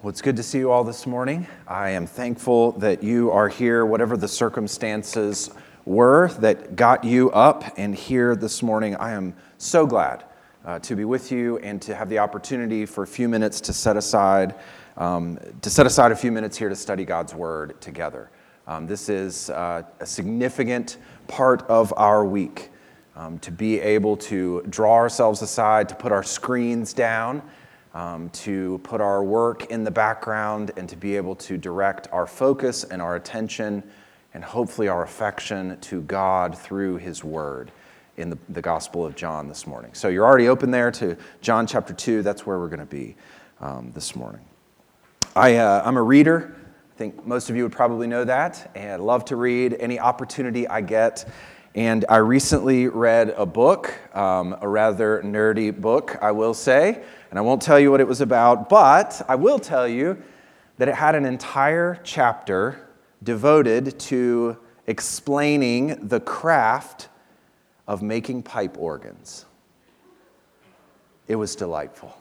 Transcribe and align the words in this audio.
Well, 0.00 0.10
it's 0.10 0.22
good 0.22 0.36
to 0.36 0.44
see 0.44 0.58
you 0.58 0.70
all 0.70 0.84
this 0.84 1.08
morning. 1.08 1.48
I 1.66 1.90
am 1.90 2.06
thankful 2.06 2.70
that 2.78 3.02
you 3.02 3.32
are 3.32 3.48
here, 3.48 3.84
whatever 3.84 4.16
the 4.16 4.28
circumstances 4.28 5.50
were 5.86 6.28
that 6.38 6.76
got 6.76 7.02
you 7.02 7.32
up 7.32 7.76
and 7.76 7.96
here 7.96 8.36
this 8.36 8.62
morning. 8.62 8.94
I 8.94 9.10
am 9.10 9.34
so 9.56 9.88
glad 9.88 10.22
uh, 10.64 10.78
to 10.78 10.94
be 10.94 11.04
with 11.04 11.32
you 11.32 11.58
and 11.58 11.82
to 11.82 11.96
have 11.96 12.08
the 12.08 12.20
opportunity 12.20 12.86
for 12.86 13.02
a 13.02 13.08
few 13.08 13.28
minutes 13.28 13.60
to 13.62 13.72
set 13.72 13.96
aside 13.96 14.54
um, 14.98 15.36
to 15.62 15.68
set 15.68 15.84
aside 15.84 16.12
a 16.12 16.16
few 16.16 16.30
minutes 16.30 16.56
here 16.56 16.68
to 16.68 16.76
study 16.76 17.04
God's 17.04 17.34
Word 17.34 17.80
together. 17.80 18.30
Um, 18.68 18.86
this 18.86 19.08
is 19.08 19.50
uh, 19.50 19.82
a 19.98 20.06
significant 20.06 20.98
part 21.26 21.62
of 21.62 21.92
our 21.96 22.24
week. 22.24 22.70
Um, 23.16 23.40
to 23.40 23.50
be 23.50 23.80
able 23.80 24.16
to 24.18 24.64
draw 24.70 24.94
ourselves 24.94 25.42
aside, 25.42 25.88
to 25.88 25.96
put 25.96 26.12
our 26.12 26.22
screens 26.22 26.92
down, 26.92 27.42
um, 27.94 28.30
to 28.30 28.78
put 28.84 29.00
our 29.00 29.22
work 29.24 29.70
in 29.70 29.84
the 29.84 29.90
background, 29.90 30.72
and 30.76 30.88
to 30.88 30.96
be 30.96 31.16
able 31.16 31.34
to 31.36 31.56
direct 31.56 32.08
our 32.12 32.26
focus 32.26 32.84
and 32.84 33.00
our 33.00 33.16
attention 33.16 33.82
and 34.34 34.44
hopefully 34.44 34.88
our 34.88 35.02
affection 35.02 35.78
to 35.80 36.02
God 36.02 36.56
through 36.56 36.96
His 36.96 37.24
Word 37.24 37.72
in 38.16 38.30
the, 38.30 38.38
the 38.50 38.60
Gospel 38.60 39.06
of 39.06 39.16
John 39.16 39.48
this 39.48 39.66
morning. 39.66 39.94
So 39.94 40.08
you're 40.08 40.26
already 40.26 40.48
open 40.48 40.70
there 40.70 40.90
to 40.92 41.16
John 41.40 41.66
chapter 41.66 41.94
2. 41.94 42.22
That's 42.22 42.44
where 42.44 42.58
we're 42.58 42.68
going 42.68 42.80
to 42.80 42.86
be 42.86 43.16
um, 43.60 43.90
this 43.94 44.14
morning. 44.14 44.44
I, 45.34 45.56
uh, 45.56 45.82
I'm 45.84 45.96
a 45.96 46.02
reader. 46.02 46.56
I 46.94 46.98
think 46.98 47.24
most 47.26 47.48
of 47.48 47.56
you 47.56 47.62
would 47.62 47.72
probably 47.72 48.06
know 48.06 48.24
that. 48.24 48.70
And 48.74 48.92
I 49.00 49.04
love 49.04 49.24
to 49.26 49.36
read 49.36 49.76
any 49.78 49.98
opportunity 50.00 50.66
I 50.68 50.80
get. 50.80 51.28
And 51.74 52.04
I 52.08 52.16
recently 52.16 52.88
read 52.88 53.30
a 53.30 53.46
book, 53.46 53.94
um, 54.14 54.56
a 54.60 54.68
rather 54.68 55.22
nerdy 55.22 55.78
book, 55.78 56.18
I 56.20 56.32
will 56.32 56.54
say. 56.54 57.04
And 57.30 57.38
I 57.38 57.42
won't 57.42 57.60
tell 57.60 57.78
you 57.78 57.90
what 57.90 58.00
it 58.00 58.08
was 58.08 58.20
about, 58.20 58.68
but 58.68 59.20
I 59.28 59.34
will 59.34 59.58
tell 59.58 59.86
you 59.86 60.22
that 60.78 60.88
it 60.88 60.94
had 60.94 61.14
an 61.14 61.24
entire 61.24 62.00
chapter 62.04 62.88
devoted 63.22 63.98
to 63.98 64.56
explaining 64.86 66.08
the 66.08 66.20
craft 66.20 67.08
of 67.86 68.02
making 68.02 68.42
pipe 68.42 68.78
organs. 68.78 69.44
It 71.26 71.36
was 71.36 71.54
delightful. 71.54 72.16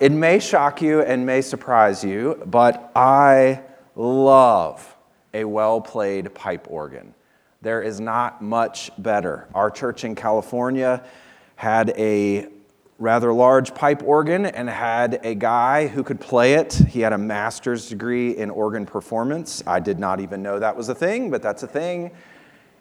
it 0.00 0.10
may 0.10 0.40
shock 0.40 0.82
you 0.82 1.02
and 1.02 1.24
may 1.24 1.40
surprise 1.40 2.02
you, 2.02 2.42
but 2.46 2.90
I 2.96 3.60
love 3.94 4.96
a 5.32 5.44
well 5.44 5.80
played 5.80 6.34
pipe 6.34 6.66
organ. 6.68 7.14
There 7.62 7.82
is 7.82 8.00
not 8.00 8.42
much 8.42 8.90
better. 8.98 9.46
Our 9.54 9.70
church 9.70 10.04
in 10.04 10.14
California 10.14 11.04
had 11.56 11.90
a 11.96 12.48
rather 12.98 13.32
large 13.32 13.74
pipe 13.74 14.02
organ 14.04 14.46
and 14.46 14.68
had 14.68 15.20
a 15.24 15.34
guy 15.34 15.88
who 15.88 16.02
could 16.02 16.20
play 16.20 16.54
it. 16.54 16.74
He 16.74 17.00
had 17.00 17.12
a 17.12 17.18
master's 17.18 17.88
degree 17.88 18.36
in 18.36 18.50
organ 18.50 18.86
performance. 18.86 19.62
I 19.66 19.80
did 19.80 19.98
not 19.98 20.20
even 20.20 20.42
know 20.42 20.58
that 20.58 20.76
was 20.76 20.88
a 20.88 20.94
thing, 20.94 21.30
but 21.30 21.42
that's 21.42 21.62
a 21.62 21.66
thing. 21.66 22.12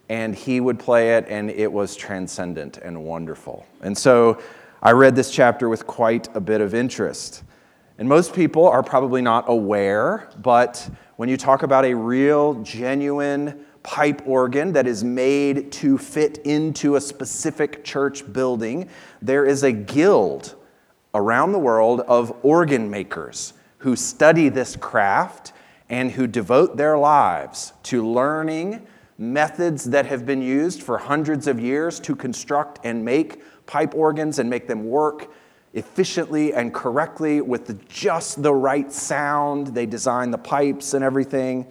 And 0.10 0.36
he 0.36 0.60
would 0.60 0.78
play 0.78 1.16
it, 1.16 1.26
and 1.30 1.50
it 1.50 1.72
was 1.72 1.96
transcendent 1.96 2.78
and 2.78 3.04
wonderful. 3.04 3.66
And 3.82 3.98
so 3.98 4.40
I 4.82 4.92
read 4.92 5.16
this 5.16 5.32
chapter 5.32 5.70
with 5.70 5.88
quite 5.88 6.34
a 6.36 6.42
bit 6.42 6.62
of 6.62 6.76
interest. 6.76 7.44
And 7.98 8.08
most 8.08 8.34
people 8.34 8.68
are 8.68 8.84
probably 8.84 9.22
not 9.22 9.46
aware, 9.48 10.30
but 10.42 10.90
when 11.16 11.30
you 11.30 11.38
talk 11.38 11.64
about 11.64 11.86
a 11.86 11.94
real, 11.94 12.56
genuine, 12.56 13.66
pipe 13.84 14.22
organ 14.26 14.74
that 14.74 14.88
is 14.88 15.04
made 15.04 15.72
to 15.74 15.98
fit 15.98 16.40
into 16.40 16.96
a 16.96 17.02
specific 17.02 17.84
church 17.84 18.32
building. 18.32 18.90
There 19.22 19.46
is 19.46 19.64
a 19.64 19.72
guild 19.72 20.56
around 21.14 21.52
the 21.52 21.60
world 21.60 22.02
of 22.02 22.34
organ 22.44 22.90
makers 22.90 23.54
who 23.80 23.96
study 23.96 24.50
this 24.50 24.76
craft 24.76 25.54
and 25.90 26.12
who 26.12 26.26
devote 26.26 26.78
their 26.78 26.98
lives 26.98 27.74
to 27.84 28.08
learning 28.08 28.88
methods 29.18 29.86
that 29.86 30.06
have 30.06 30.26
been 30.26 30.42
used 30.42 30.82
for 30.82 30.98
hundreds 30.98 31.48
of 31.48 31.60
years 31.60 32.00
to 32.00 32.16
construct 32.16 32.80
and 32.84 33.04
make 33.04 33.44
pipe 33.66 33.94
organs 33.94 34.40
and 34.40 34.50
make 34.50 34.68
them 34.68 34.86
work 34.86 35.32
efficiently 35.74 36.54
and 36.54 36.74
correctly 36.74 37.42
with 37.42 37.88
just 37.88 38.42
the 38.42 38.54
right 38.54 38.92
sound. 38.92 39.68
They 39.68 39.86
design 39.86 40.32
the 40.32 40.38
pipes 40.38 40.94
and 40.94 41.04
everything. 41.04 41.68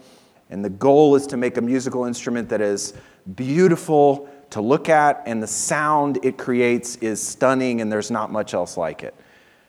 And 0.52 0.62
the 0.62 0.70
goal 0.70 1.16
is 1.16 1.26
to 1.28 1.38
make 1.38 1.56
a 1.56 1.62
musical 1.62 2.04
instrument 2.04 2.50
that 2.50 2.60
is 2.60 2.92
beautiful 3.34 4.28
to 4.50 4.60
look 4.60 4.90
at, 4.90 5.22
and 5.24 5.42
the 5.42 5.46
sound 5.46 6.18
it 6.22 6.36
creates 6.36 6.96
is 6.96 7.26
stunning, 7.26 7.80
and 7.80 7.90
there's 7.90 8.10
not 8.10 8.30
much 8.30 8.52
else 8.52 8.76
like 8.76 9.02
it. 9.02 9.14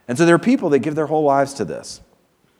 And 0.09 0.17
so 0.17 0.25
there 0.25 0.35
are 0.35 0.39
people 0.39 0.69
that 0.71 0.79
give 0.79 0.95
their 0.95 1.07
whole 1.07 1.23
lives 1.23 1.53
to 1.53 1.65
this. 1.65 2.01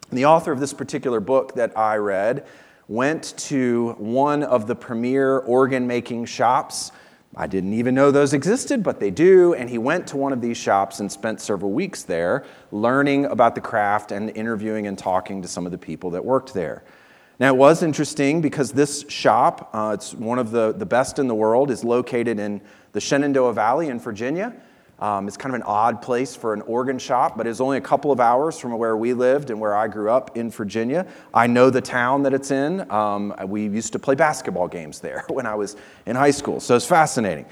And 0.10 0.18
the 0.18 0.26
author 0.26 0.54
of 0.54 0.62
this 0.62 0.74
particular 0.74 1.20
book 1.20 1.56
that 1.56 1.78
I 1.78 1.98
read 1.98 2.48
went 2.88 3.34
to 3.38 3.96
one 3.98 4.44
of 4.44 4.68
the 4.68 4.76
premier 4.76 5.40
organ 5.40 5.86
making 5.86 6.24
shops. 6.26 6.94
I 7.36 7.48
didn't 7.48 7.74
even 7.74 7.94
know 7.94 8.10
those 8.10 8.34
existed, 8.34 8.84
but 8.84 9.02
they 9.02 9.12
do. 9.12 9.54
And 9.54 9.70
he 9.70 9.78
went 9.78 10.08
to 10.08 10.18
one 10.18 10.32
of 10.32 10.40
these 10.40 10.56
shops 10.56 11.02
and 11.02 11.12
spent 11.12 11.42
several 11.42 11.72
weeks 11.72 12.04
there 12.04 12.46
learning 12.72 13.26
about 13.26 13.56
the 13.56 13.62
craft 13.62 14.14
and 14.14 14.30
interviewing 14.30 14.88
and 14.88 14.98
talking 14.98 15.42
to 15.42 15.48
some 15.50 15.66
of 15.66 15.74
the 15.74 15.78
people 15.78 16.12
that 16.12 16.24
worked 16.24 16.54
there. 16.54 16.84
Now, 17.40 17.54
it 17.54 17.58
was 17.58 17.82
interesting 17.82 18.42
because 18.42 18.72
this 18.72 19.06
shop, 19.10 19.70
uh, 19.74 19.92
it's 19.96 20.14
one 20.14 20.38
of 20.38 20.52
the, 20.52 20.72
the 20.72 20.86
best 20.86 21.18
in 21.18 21.28
the 21.28 21.36
world, 21.36 21.72
is 21.72 21.84
located 21.84 22.40
in 22.40 22.62
the 22.92 23.02
Shenandoah 23.02 23.54
Valley 23.54 23.88
in 23.88 24.00
Virginia. 24.00 24.54
Um, 25.00 25.28
it's 25.28 25.36
kind 25.36 25.54
of 25.54 25.60
an 25.60 25.66
odd 25.68 26.02
place 26.02 26.36
for 26.36 26.54
an 26.54 26.62
organ 26.62 27.00
shop, 27.00 27.36
but 27.36 27.48
it's 27.48 27.60
only 27.60 27.78
a 27.78 27.82
couple 27.82 28.12
of 28.12 28.20
hours 28.20 28.60
from 28.60 28.78
where 28.78 28.96
we 28.96 29.14
lived 29.14 29.50
and 29.50 29.60
where 29.60 29.76
I 29.76 29.88
grew 29.88 30.12
up 30.12 30.38
in 30.38 30.52
Virginia. 30.52 31.08
I 31.34 31.48
know 31.48 31.72
the 31.72 31.82
town 31.82 32.24
that 32.24 32.34
it's 32.34 32.52
in. 32.52 32.90
Um, 32.92 33.34
we 33.48 33.68
used 33.68 33.94
to 33.94 34.00
play 34.00 34.16
basketball 34.16 34.68
games 34.68 35.00
there 35.00 35.26
when 35.30 35.48
I 35.48 35.56
was 35.56 35.76
in 36.06 36.16
high 36.16 36.32
school, 36.32 36.60
so 36.60 36.76
it's 36.76 36.86
fascinating. 36.86 37.46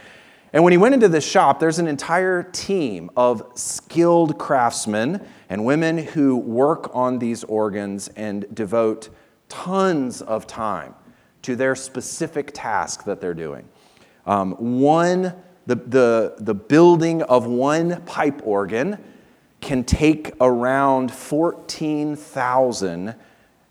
And 0.53 0.63
when 0.63 0.71
he 0.71 0.77
went 0.77 0.93
into 0.93 1.07
this 1.07 1.25
shop, 1.25 1.59
there's 1.59 1.79
an 1.79 1.87
entire 1.87 2.43
team 2.43 3.09
of 3.17 3.43
skilled 3.55 4.37
craftsmen 4.37 5.25
and 5.49 5.65
women 5.65 5.97
who 5.97 6.35
work 6.35 6.93
on 6.93 7.19
these 7.19 7.43
organs 7.45 8.09
and 8.09 8.45
devote 8.53 9.09
tons 9.51 10.21
of 10.21 10.47
time 10.47 10.95
to 11.41 11.57
their 11.57 11.75
specific 11.75 12.51
task 12.53 13.03
that 13.03 13.19
they're 13.19 13.33
doing. 13.33 13.67
Um, 14.25 14.53
one, 14.53 15.33
the, 15.65 15.75
the, 15.75 16.35
the 16.39 16.55
building 16.55 17.21
of 17.23 17.47
one 17.47 18.01
pipe 18.03 18.47
organ 18.47 18.97
can 19.59 19.83
take 19.83 20.31
around 20.39 21.11
14,000 21.11 23.13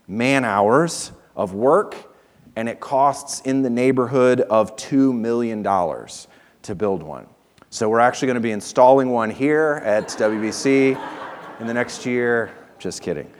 man 0.07 0.45
hours 0.45 1.11
of 1.35 1.55
work, 1.55 2.13
and 2.55 2.69
it 2.69 2.79
costs 2.79 3.41
in 3.41 3.63
the 3.63 3.69
neighborhood 3.69 4.41
of 4.41 4.75
$2 4.75 5.17
million 5.17 5.63
to 5.63 6.75
build 6.75 7.01
one. 7.01 7.25
So 7.71 7.89
we're 7.89 7.99
actually 7.99 8.27
going 8.27 8.35
to 8.35 8.41
be 8.41 8.51
installing 8.51 9.09
one 9.09 9.31
here 9.31 9.81
at 9.83 10.09
WBC 10.09 11.59
in 11.59 11.67
the 11.67 11.73
next 11.73 12.05
year. 12.05 12.51
Just 12.77 13.01
kidding. 13.01 13.31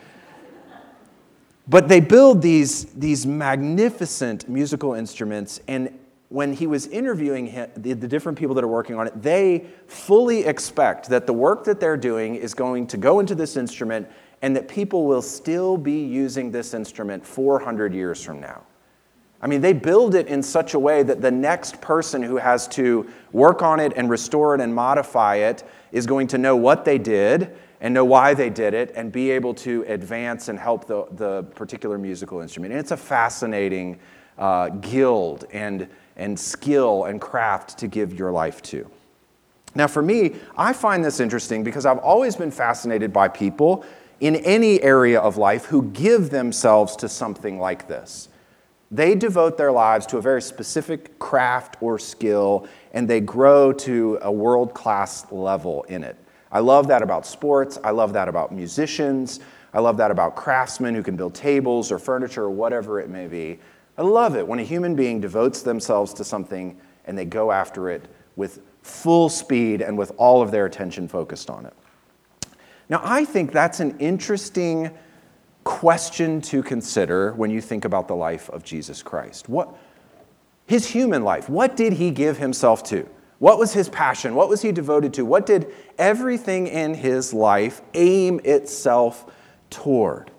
But 1.71 1.87
they 1.87 2.01
build 2.01 2.41
these, 2.41 2.83
these 2.95 3.25
magnificent 3.25 4.49
musical 4.49 4.93
instruments, 4.93 5.61
and 5.69 5.97
when 6.27 6.51
he 6.51 6.67
was 6.67 6.85
interviewing 6.87 7.47
him, 7.47 7.69
the, 7.77 7.93
the, 7.93 8.09
different 8.09 8.37
people 8.37 8.53
that 8.55 8.63
are 8.65 8.67
working 8.67 8.97
on 8.97 9.07
it, 9.07 9.21
they 9.21 9.67
fully 9.87 10.43
expect 10.43 11.07
that 11.07 11.25
the 11.25 11.31
work 11.31 11.63
that 11.63 11.79
they're 11.79 11.95
doing 11.95 12.35
is 12.35 12.53
going 12.53 12.87
to 12.87 12.97
go 12.97 13.21
into 13.21 13.35
this 13.35 13.55
instrument 13.55 14.09
and 14.41 14.53
that 14.53 14.67
people 14.67 15.05
will 15.05 15.21
still 15.21 15.77
be 15.77 16.03
using 16.03 16.51
this 16.51 16.73
instrument 16.73 17.25
400 17.25 17.93
years 17.93 18.21
from 18.21 18.41
now. 18.41 18.63
I 19.41 19.47
mean, 19.47 19.61
they 19.61 19.71
build 19.71 20.13
it 20.13 20.27
in 20.27 20.43
such 20.43 20.73
a 20.73 20.79
way 20.79 21.03
that 21.03 21.21
the 21.21 21.31
next 21.31 21.79
person 21.79 22.21
who 22.21 22.35
has 22.35 22.67
to 22.69 23.09
work 23.31 23.61
on 23.61 23.79
it 23.79 23.93
and 23.95 24.09
restore 24.09 24.55
it 24.55 24.59
and 24.59 24.75
modify 24.75 25.35
it 25.35 25.63
is 25.93 26.05
going 26.05 26.27
to 26.27 26.37
know 26.37 26.57
what 26.57 26.83
they 26.83 26.97
did 26.97 27.55
and 27.81 27.93
know 27.93 28.05
why 28.05 28.33
they 28.33 28.49
did 28.49 28.73
it 28.73 28.93
and 28.95 29.11
be 29.11 29.31
able 29.31 29.53
to 29.55 29.83
advance 29.87 30.47
and 30.47 30.57
help 30.57 30.85
the, 30.85 31.05
the 31.13 31.43
particular 31.55 31.97
musical 31.97 32.39
instrument. 32.39 32.71
And 32.71 32.79
it's 32.79 32.91
a 32.91 32.97
fascinating 32.97 33.99
uh, 34.37 34.69
guild 34.69 35.45
and, 35.51 35.89
and 36.15 36.39
skill 36.39 37.05
and 37.05 37.19
craft 37.19 37.79
to 37.79 37.87
give 37.87 38.17
your 38.17 38.31
life 38.31 38.61
to. 38.63 38.89
Now, 39.73 39.87
for 39.87 40.01
me, 40.01 40.35
I 40.55 40.73
find 40.73 41.03
this 41.03 41.19
interesting 41.19 41.63
because 41.63 41.85
I've 41.85 41.97
always 41.99 42.35
been 42.35 42.51
fascinated 42.51 43.11
by 43.11 43.27
people 43.29 43.83
in 44.19 44.35
any 44.37 44.81
area 44.83 45.19
of 45.19 45.37
life 45.37 45.65
who 45.65 45.83
give 45.83 46.29
themselves 46.29 46.95
to 46.97 47.09
something 47.09 47.59
like 47.59 47.87
this. 47.87 48.29
They 48.91 49.15
devote 49.15 49.57
their 49.57 49.71
lives 49.71 50.05
to 50.07 50.17
a 50.17 50.21
very 50.21 50.41
specific 50.41 51.17
craft 51.17 51.77
or 51.81 51.97
skill, 51.97 52.67
and 52.93 53.09
they 53.09 53.21
grow 53.21 53.71
to 53.73 54.19
a 54.21 54.31
world 54.31 54.73
class 54.73 55.25
level 55.31 55.83
in 55.83 56.03
it. 56.03 56.17
I 56.51 56.59
love 56.59 56.87
that 56.87 57.01
about 57.01 57.25
sports. 57.25 57.77
I 57.83 57.91
love 57.91 58.13
that 58.13 58.27
about 58.27 58.51
musicians. 58.51 59.39
I 59.73 59.79
love 59.79 59.97
that 59.97 60.11
about 60.11 60.35
craftsmen 60.35 60.93
who 60.95 61.03
can 61.03 61.15
build 61.15 61.33
tables 61.33 61.91
or 61.91 61.99
furniture 61.99 62.43
or 62.43 62.49
whatever 62.49 62.99
it 62.99 63.09
may 63.09 63.27
be. 63.27 63.59
I 63.97 64.01
love 64.01 64.35
it 64.35 64.47
when 64.47 64.59
a 64.59 64.63
human 64.63 64.95
being 64.95 65.21
devotes 65.21 65.61
themselves 65.61 66.13
to 66.15 66.23
something 66.23 66.79
and 67.05 67.17
they 67.17 67.25
go 67.25 67.51
after 67.51 67.89
it 67.89 68.07
with 68.35 68.61
full 68.81 69.29
speed 69.29 69.81
and 69.81 69.97
with 69.97 70.11
all 70.17 70.41
of 70.41 70.51
their 70.51 70.65
attention 70.65 71.07
focused 71.07 71.49
on 71.49 71.65
it. 71.65 71.73
Now, 72.89 73.01
I 73.03 73.23
think 73.23 73.51
that's 73.51 73.79
an 73.79 73.97
interesting 73.99 74.91
question 75.63 76.41
to 76.41 76.63
consider 76.63 77.33
when 77.33 77.51
you 77.51 77.61
think 77.61 77.85
about 77.85 78.07
the 78.07 78.15
life 78.15 78.49
of 78.49 78.63
Jesus 78.63 79.01
Christ. 79.01 79.47
What, 79.47 79.73
his 80.65 80.87
human 80.87 81.23
life, 81.23 81.47
what 81.47 81.75
did 81.75 81.93
he 81.93 82.11
give 82.11 82.37
himself 82.37 82.83
to? 82.85 83.07
What 83.41 83.57
was 83.57 83.73
his 83.73 83.89
passion? 83.89 84.35
What 84.35 84.49
was 84.49 84.61
he 84.61 84.71
devoted 84.71 85.15
to? 85.15 85.25
What 85.25 85.47
did 85.47 85.73
everything 85.97 86.67
in 86.67 86.93
his 86.93 87.33
life 87.33 87.81
aim 87.95 88.39
itself 88.43 89.25
toward? 89.71 90.29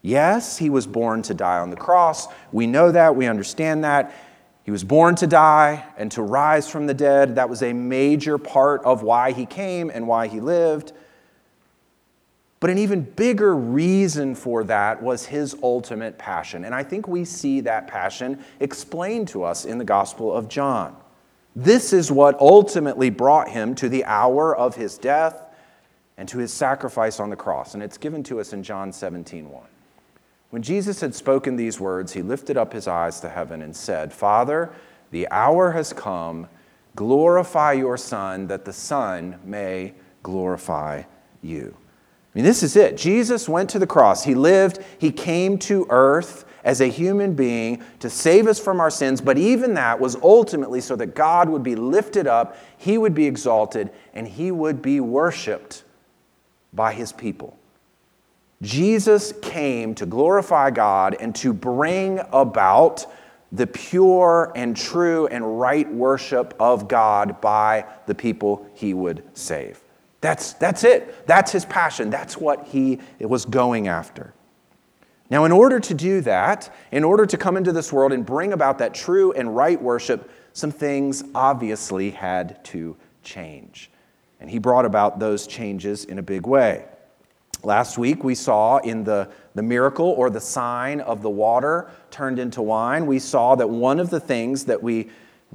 Yes, 0.00 0.58
he 0.58 0.70
was 0.70 0.86
born 0.86 1.22
to 1.22 1.34
die 1.34 1.58
on 1.58 1.70
the 1.70 1.76
cross. 1.76 2.28
We 2.52 2.68
know 2.68 2.92
that. 2.92 3.16
We 3.16 3.26
understand 3.26 3.82
that. 3.82 4.14
He 4.62 4.70
was 4.70 4.84
born 4.84 5.16
to 5.16 5.26
die 5.26 5.84
and 5.96 6.12
to 6.12 6.22
rise 6.22 6.68
from 6.68 6.86
the 6.86 6.94
dead. 6.94 7.34
That 7.34 7.48
was 7.48 7.64
a 7.64 7.72
major 7.72 8.38
part 8.38 8.84
of 8.84 9.02
why 9.02 9.32
he 9.32 9.44
came 9.44 9.90
and 9.90 10.06
why 10.06 10.28
he 10.28 10.38
lived. 10.38 10.92
But 12.60 12.70
an 12.70 12.78
even 12.78 13.02
bigger 13.02 13.56
reason 13.56 14.36
for 14.36 14.62
that 14.62 15.02
was 15.02 15.26
his 15.26 15.56
ultimate 15.64 16.16
passion. 16.16 16.64
And 16.64 16.76
I 16.76 16.84
think 16.84 17.08
we 17.08 17.24
see 17.24 17.60
that 17.62 17.88
passion 17.88 18.38
explained 18.60 19.26
to 19.28 19.42
us 19.42 19.64
in 19.64 19.78
the 19.78 19.84
Gospel 19.84 20.32
of 20.32 20.46
John. 20.46 20.96
This 21.54 21.92
is 21.92 22.10
what 22.10 22.38
ultimately 22.40 23.10
brought 23.10 23.48
him 23.48 23.74
to 23.76 23.88
the 23.88 24.04
hour 24.04 24.56
of 24.56 24.76
his 24.76 24.96
death 24.96 25.46
and 26.16 26.28
to 26.28 26.38
his 26.38 26.52
sacrifice 26.52 27.20
on 27.20 27.30
the 27.30 27.36
cross. 27.36 27.74
And 27.74 27.82
it's 27.82 27.98
given 27.98 28.22
to 28.24 28.40
us 28.40 28.52
in 28.52 28.62
John 28.62 28.92
17 28.92 29.50
1. 29.50 29.62
When 30.50 30.62
Jesus 30.62 31.00
had 31.00 31.14
spoken 31.14 31.56
these 31.56 31.80
words, 31.80 32.12
he 32.12 32.22
lifted 32.22 32.56
up 32.56 32.72
his 32.72 32.86
eyes 32.86 33.20
to 33.20 33.28
heaven 33.28 33.62
and 33.62 33.74
said, 33.74 34.12
Father, 34.12 34.72
the 35.10 35.28
hour 35.30 35.72
has 35.72 35.92
come. 35.92 36.48
Glorify 36.94 37.72
your 37.72 37.96
Son, 37.96 38.48
that 38.48 38.66
the 38.66 38.72
Son 38.72 39.38
may 39.44 39.94
glorify 40.22 41.04
you. 41.40 41.74
I 41.74 42.38
mean, 42.38 42.44
this 42.44 42.62
is 42.62 42.76
it. 42.76 42.98
Jesus 42.98 43.48
went 43.48 43.70
to 43.70 43.78
the 43.78 43.86
cross. 43.86 44.24
He 44.24 44.34
lived, 44.34 44.78
he 44.98 45.10
came 45.10 45.58
to 45.60 45.86
earth 45.88 46.44
as 46.64 46.80
a 46.80 46.86
human 46.86 47.34
being 47.34 47.82
to 48.00 48.08
save 48.08 48.46
us 48.46 48.58
from 48.58 48.80
our 48.80 48.90
sins, 48.90 49.20
but 49.20 49.38
even 49.38 49.74
that 49.74 49.98
was 49.98 50.16
ultimately 50.16 50.80
so 50.80 50.96
that 50.96 51.14
God 51.14 51.48
would 51.48 51.62
be 51.62 51.74
lifted 51.74 52.26
up, 52.26 52.56
he 52.78 52.98
would 52.98 53.14
be 53.14 53.26
exalted, 53.26 53.90
and 54.14 54.26
he 54.26 54.50
would 54.50 54.82
be 54.82 55.00
worshiped 55.00 55.84
by 56.72 56.92
his 56.92 57.12
people. 57.12 57.56
Jesus 58.62 59.32
came 59.42 59.94
to 59.96 60.06
glorify 60.06 60.70
God 60.70 61.16
and 61.18 61.34
to 61.36 61.52
bring 61.52 62.20
about 62.32 63.06
the 63.50 63.66
pure 63.66 64.52
and 64.54 64.76
true 64.76 65.26
and 65.26 65.60
right 65.60 65.90
worship 65.92 66.54
of 66.58 66.88
God 66.88 67.40
by 67.40 67.84
the 68.06 68.14
people 68.14 68.66
he 68.74 68.94
would 68.94 69.24
save. 69.34 69.80
That's, 70.22 70.52
that's 70.54 70.84
it. 70.84 71.26
That's 71.26 71.50
his 71.50 71.64
passion. 71.64 72.08
That's 72.08 72.36
what 72.36 72.66
he 72.68 73.00
was 73.20 73.44
going 73.44 73.88
after. 73.88 74.32
Now, 75.32 75.46
in 75.46 75.50
order 75.50 75.80
to 75.80 75.94
do 75.94 76.20
that, 76.20 76.70
in 76.90 77.04
order 77.04 77.24
to 77.24 77.38
come 77.38 77.56
into 77.56 77.72
this 77.72 77.90
world 77.90 78.12
and 78.12 78.24
bring 78.24 78.52
about 78.52 78.76
that 78.80 78.92
true 78.92 79.32
and 79.32 79.56
right 79.56 79.80
worship, 79.80 80.30
some 80.52 80.70
things 80.70 81.24
obviously 81.34 82.10
had 82.10 82.62
to 82.66 82.98
change. 83.22 83.90
And 84.40 84.50
he 84.50 84.58
brought 84.58 84.84
about 84.84 85.20
those 85.20 85.46
changes 85.46 86.04
in 86.04 86.18
a 86.18 86.22
big 86.22 86.46
way. 86.46 86.84
Last 87.62 87.96
week, 87.96 88.22
we 88.22 88.34
saw 88.34 88.76
in 88.80 89.04
the, 89.04 89.30
the 89.54 89.62
miracle 89.62 90.08
or 90.08 90.28
the 90.28 90.40
sign 90.40 91.00
of 91.00 91.22
the 91.22 91.30
water 91.30 91.90
turned 92.10 92.38
into 92.38 92.60
wine, 92.60 93.06
we 93.06 93.18
saw 93.18 93.54
that 93.54 93.70
one 93.70 94.00
of 94.00 94.10
the 94.10 94.20
things 94.20 94.66
that 94.66 94.82
we 94.82 95.08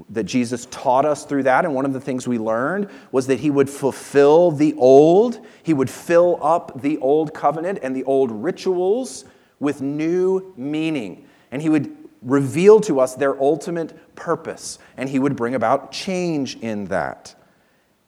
that 0.10 0.26
Jesus 0.26 0.68
taught 0.70 1.06
us 1.06 1.26
through 1.26 1.44
that, 1.44 1.66
and 1.66 1.74
one 1.74 1.84
of 1.86 1.92
the 1.92 2.02
things 2.02 2.28
we 2.28 2.38
learned 2.38 2.88
was 3.12 3.26
that 3.28 3.40
he 3.40 3.50
would 3.50 3.68
fulfill 3.68 4.52
the 4.52 4.76
old, 4.76 5.44
he 5.64 5.74
would 5.74 5.90
fill 5.90 6.38
up 6.42 6.82
the 6.82 7.00
old 7.00 7.34
covenant 7.34 7.80
and 7.82 7.96
the 7.96 8.04
old 8.04 8.32
rituals 8.32 9.26
with 9.60 9.82
new 9.82 10.54
meaning. 10.56 11.28
And 11.52 11.62
he 11.62 11.70
would 11.70 11.96
reveal 12.22 12.80
to 12.82 13.00
us 13.00 13.16
their 13.16 13.40
ultimate 13.42 14.16
purpose, 14.16 14.80
and 14.98 15.10
he 15.10 15.20
would 15.20 15.36
bring 15.36 15.56
about 15.56 15.92
change 15.92 16.58
in 16.58 16.86
that. 16.86 17.36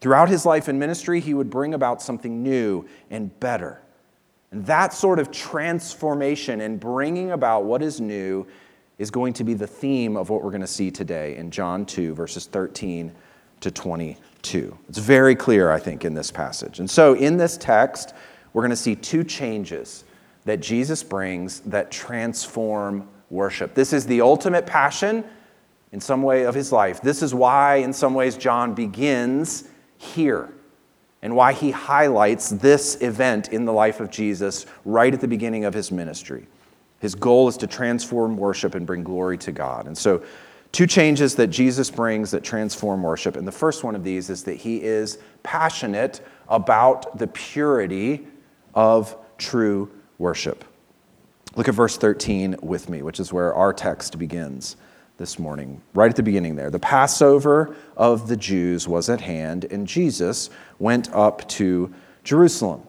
Throughout 0.00 0.28
his 0.28 0.46
life 0.46 0.68
and 0.68 0.78
ministry, 0.78 1.20
he 1.20 1.34
would 1.34 1.50
bring 1.50 1.74
about 1.74 2.02
something 2.02 2.42
new 2.42 2.86
and 3.10 3.38
better. 3.40 3.80
And 4.50 4.66
that 4.66 4.92
sort 4.92 5.18
of 5.18 5.30
transformation 5.30 6.60
and 6.60 6.80
bringing 6.80 7.30
about 7.30 7.64
what 7.64 7.82
is 7.82 8.00
new 8.00 8.46
is 8.98 9.10
going 9.10 9.32
to 9.34 9.44
be 9.44 9.54
the 9.54 9.66
theme 9.66 10.16
of 10.16 10.28
what 10.28 10.42
we're 10.42 10.50
going 10.50 10.60
to 10.60 10.66
see 10.66 10.90
today 10.90 11.36
in 11.36 11.50
John 11.50 11.86
2, 11.86 12.14
verses 12.14 12.46
13 12.46 13.12
to 13.60 13.70
22. 13.70 14.76
It's 14.88 14.98
very 14.98 15.34
clear, 15.34 15.70
I 15.70 15.78
think, 15.78 16.04
in 16.04 16.14
this 16.14 16.30
passage. 16.30 16.80
And 16.80 16.90
so, 16.90 17.14
in 17.14 17.36
this 17.36 17.56
text, 17.56 18.14
we're 18.52 18.62
going 18.62 18.70
to 18.70 18.76
see 18.76 18.96
two 18.96 19.22
changes 19.22 20.04
that 20.44 20.60
Jesus 20.60 21.02
brings 21.02 21.60
that 21.60 21.90
transform 21.90 23.08
worship. 23.28 23.74
This 23.74 23.92
is 23.92 24.06
the 24.06 24.20
ultimate 24.20 24.66
passion 24.66 25.24
in 25.92 26.00
some 26.00 26.22
way 26.22 26.44
of 26.44 26.54
his 26.54 26.72
life. 26.72 27.00
This 27.02 27.22
is 27.22 27.34
why, 27.34 27.76
in 27.76 27.92
some 27.92 28.14
ways, 28.14 28.36
John 28.36 28.74
begins 28.74 29.64
here 29.98 30.52
and 31.22 31.36
why 31.36 31.52
he 31.52 31.70
highlights 31.70 32.50
this 32.50 33.00
event 33.02 33.48
in 33.48 33.64
the 33.64 33.72
life 33.72 34.00
of 34.00 34.10
Jesus 34.10 34.66
right 34.84 35.12
at 35.12 35.20
the 35.20 35.28
beginning 35.28 35.64
of 35.64 35.74
his 35.74 35.92
ministry. 35.92 36.46
His 37.00 37.14
goal 37.14 37.48
is 37.48 37.56
to 37.58 37.66
transform 37.66 38.36
worship 38.36 38.74
and 38.74 38.86
bring 38.86 39.02
glory 39.02 39.38
to 39.38 39.52
God. 39.52 39.86
And 39.86 39.96
so, 39.96 40.22
two 40.72 40.86
changes 40.86 41.34
that 41.34 41.48
Jesus 41.48 41.90
brings 41.90 42.30
that 42.30 42.44
transform 42.44 43.02
worship. 43.02 43.36
And 43.36 43.46
the 43.46 43.52
first 43.52 43.82
one 43.82 43.96
of 43.96 44.04
these 44.04 44.30
is 44.30 44.44
that 44.44 44.56
he 44.56 44.82
is 44.82 45.18
passionate 45.42 46.20
about 46.48 47.18
the 47.18 47.26
purity 47.26 48.26
of 48.74 49.16
true 49.36 49.90
worship. 50.20 50.64
Look 51.56 51.66
at 51.66 51.74
verse 51.74 51.96
13 51.96 52.56
with 52.62 52.88
me, 52.88 53.02
which 53.02 53.18
is 53.18 53.32
where 53.32 53.52
our 53.54 53.72
text 53.72 54.18
begins 54.18 54.76
this 55.16 55.38
morning, 55.38 55.82
right 55.94 56.08
at 56.08 56.16
the 56.16 56.22
beginning 56.22 56.54
there. 56.54 56.70
The 56.70 56.78
Passover 56.78 57.74
of 57.96 58.28
the 58.28 58.36
Jews 58.36 58.86
was 58.86 59.08
at 59.08 59.20
hand, 59.20 59.64
and 59.64 59.86
Jesus 59.86 60.50
went 60.78 61.12
up 61.12 61.48
to 61.50 61.92
Jerusalem. 62.22 62.82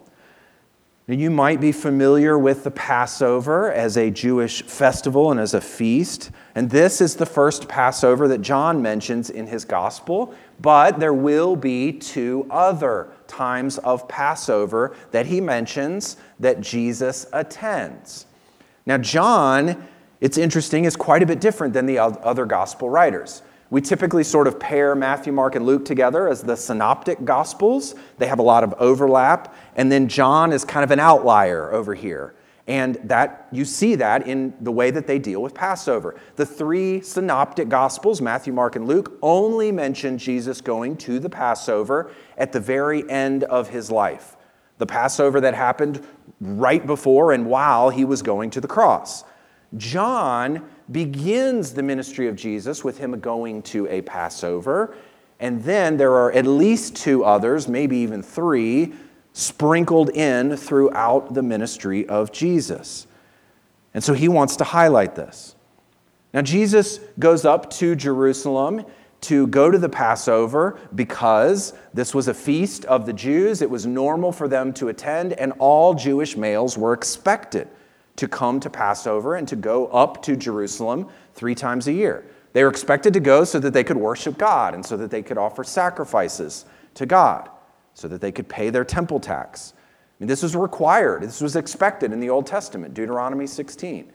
Now, 1.08 1.16
you 1.16 1.30
might 1.30 1.60
be 1.60 1.72
familiar 1.72 2.38
with 2.38 2.64
the 2.64 2.72
Passover 2.72 3.72
as 3.74 3.98
a 3.98 4.12
Jewish 4.12 4.64
festival 4.64 5.32
and 5.32 5.40
as 5.40 5.54
a 5.54 5.60
feast. 5.60 6.32
And 6.56 6.70
this 6.70 7.02
is 7.02 7.16
the 7.16 7.26
first 7.26 7.68
Passover 7.68 8.28
that 8.30 8.42
John 8.42 8.82
mentions 8.82 9.30
in 9.30 9.48
his 9.48 9.66
gospel. 9.66 10.34
But 10.62 11.00
there 11.00 11.14
will 11.14 11.56
be 11.56 11.92
two 11.92 12.48
other 12.50 13.10
times 13.28 13.78
of 13.80 14.08
Passover 14.08 14.96
that 15.10 15.26
he 15.26 15.42
mentions 15.42 16.18
that 16.42 16.62
Jesus 16.62 17.26
attends. 17.32 18.26
Now, 18.86 18.98
John, 18.98 19.88
it's 20.20 20.38
interesting, 20.38 20.86
is 20.86 20.96
quite 20.96 21.24
a 21.24 21.26
bit 21.26 21.40
different 21.40 21.74
than 21.74 21.86
the 21.86 22.00
other 22.00 22.46
gospel 22.46 22.90
writers. 22.90 23.42
We 23.70 23.80
typically 23.80 24.26
sort 24.26 24.48
of 24.48 24.60
pair 24.60 24.96
Matthew, 24.96 25.32
Mark, 25.32 25.56
and 25.56 25.66
Luke 25.66 25.86
together 25.86 26.28
as 26.28 26.42
the 26.42 26.58
synoptic 26.58 27.24
gospels. 27.24 27.96
They 28.18 28.28
have 28.28 28.40
a 28.40 28.44
lot 28.44 28.66
of 28.66 28.74
overlap. 28.80 29.56
And 29.78 29.90
then 29.90 30.10
John 30.10 30.52
is 30.52 30.66
kind 30.66 30.84
of 30.84 30.92
an 30.92 31.00
outlier 31.00 31.72
over 31.72 31.96
here. 31.96 32.36
And 32.68 32.96
that 33.06 33.48
you 33.52 33.64
see 33.64 33.96
that 33.96 34.28
in 34.28 34.54
the 34.60 34.72
way 34.72 34.92
that 34.92 35.08
they 35.08 35.20
deal 35.20 35.42
with 35.42 35.54
Passover. 35.54 36.20
The 36.36 36.46
three 36.46 37.02
synoptic 37.02 37.70
gospels, 37.70 38.22
Matthew, 38.22 38.52
Mark, 38.52 38.76
and 38.76 38.88
Luke, 38.88 39.18
only 39.22 39.72
mention 39.72 40.18
Jesus 40.18 40.60
going 40.60 40.98
to 40.98 41.20
the 41.20 41.30
Passover 41.30 42.12
at 42.38 42.52
the 42.52 42.60
very 42.60 43.10
end 43.10 43.46
of 43.46 43.70
his 43.70 43.90
life. 43.90 44.36
The 44.80 44.86
Passover 44.86 45.40
that 45.42 45.54
happened 45.54 46.06
right 46.42 46.86
before 46.86 47.32
and 47.32 47.46
while 47.46 47.90
he 47.90 48.04
was 48.04 48.22
going 48.22 48.50
to 48.50 48.60
the 48.60 48.68
cross. 48.68 49.24
John 49.78 50.68
begins 50.92 51.74
the 51.74 51.84
ministry 51.84 52.28
of 52.28 52.36
Jesus 52.36 52.84
with 52.84 52.98
him 52.98 53.18
going 53.20 53.62
to 53.64 53.88
a 53.88 54.02
Passover. 54.02 54.96
And 55.40 55.64
then 55.64 55.98
there 55.98 56.12
are 56.12 56.32
at 56.34 56.46
least 56.46 56.96
two 56.96 57.24
others, 57.24 57.68
maybe 57.68 57.98
even 57.98 58.22
three, 58.22 58.94
sprinkled 59.34 60.10
in 60.10 60.58
throughout 60.58 61.34
the 61.34 61.42
ministry 61.42 62.08
of 62.10 62.32
Jesus. 62.32 63.08
And 63.94 64.04
so 64.04 64.14
he 64.14 64.28
wants 64.28 64.58
to 64.58 64.64
highlight 64.64 65.16
this. 65.16 65.56
Now, 66.34 66.42
Jesus 66.42 67.00
goes 67.20 67.46
up 67.46 67.70
to 67.72 67.96
Jerusalem 67.96 68.86
to 69.22 69.46
go 69.48 69.70
to 69.70 69.78
the 69.78 69.90
Passover 69.90 70.80
because 70.96 71.74
this 71.94 72.14
was 72.14 72.28
a 72.28 72.34
feast 72.34 72.86
of 72.86 73.06
the 73.06 73.14
Jews. 73.14 73.62
It 73.62 73.70
was 73.70 73.86
normal 73.86 74.32
for 74.32 74.48
them 74.48 74.74
to 74.74 74.90
attend, 74.90 75.34
and 75.34 75.54
all 75.60 75.94
Jewish 75.94 76.36
males 76.36 76.78
were 76.78 76.94
expected 76.94 77.68
to 78.16 78.28
come 78.28 78.60
to 78.60 78.70
Passover 78.70 79.36
and 79.36 79.48
to 79.48 79.56
go 79.56 79.88
up 79.88 80.24
to 80.24 80.36
Jerusalem 80.36 81.08
three 81.34 81.56
times 81.56 81.88
a 81.88 81.94
year. 81.94 82.26
They 82.54 82.64
were 82.64 82.70
expected 82.70 83.14
to 83.14 83.20
go 83.20 83.44
so 83.44 83.60
that 83.60 83.74
they 83.74 83.84
could 83.84 83.98
worship 83.98 84.38
God 84.38 84.74
and 84.74 84.86
so 84.86 84.98
that 84.98 85.12
they 85.12 85.22
could 85.22 85.38
offer 85.38 85.64
sacrifices 85.64 86.66
to 86.96 87.06
God, 87.06 87.50
so 87.94 88.08
that 88.08 88.22
they 88.22 88.32
could 88.32 88.50
pay 88.50 88.70
their 88.70 88.84
temple 88.84 89.20
tax. 89.20 89.74
I 89.78 90.24
mean, 90.24 90.28
this 90.28 90.44
was 90.44 90.56
required, 90.56 91.24
this 91.24 91.42
was 91.42 91.56
expected 91.56 92.12
in 92.12 92.20
the 92.20 92.30
Old 92.30 92.46
Testament, 92.46 92.94
Deuteronomy 92.94 93.48
16. 93.48 94.12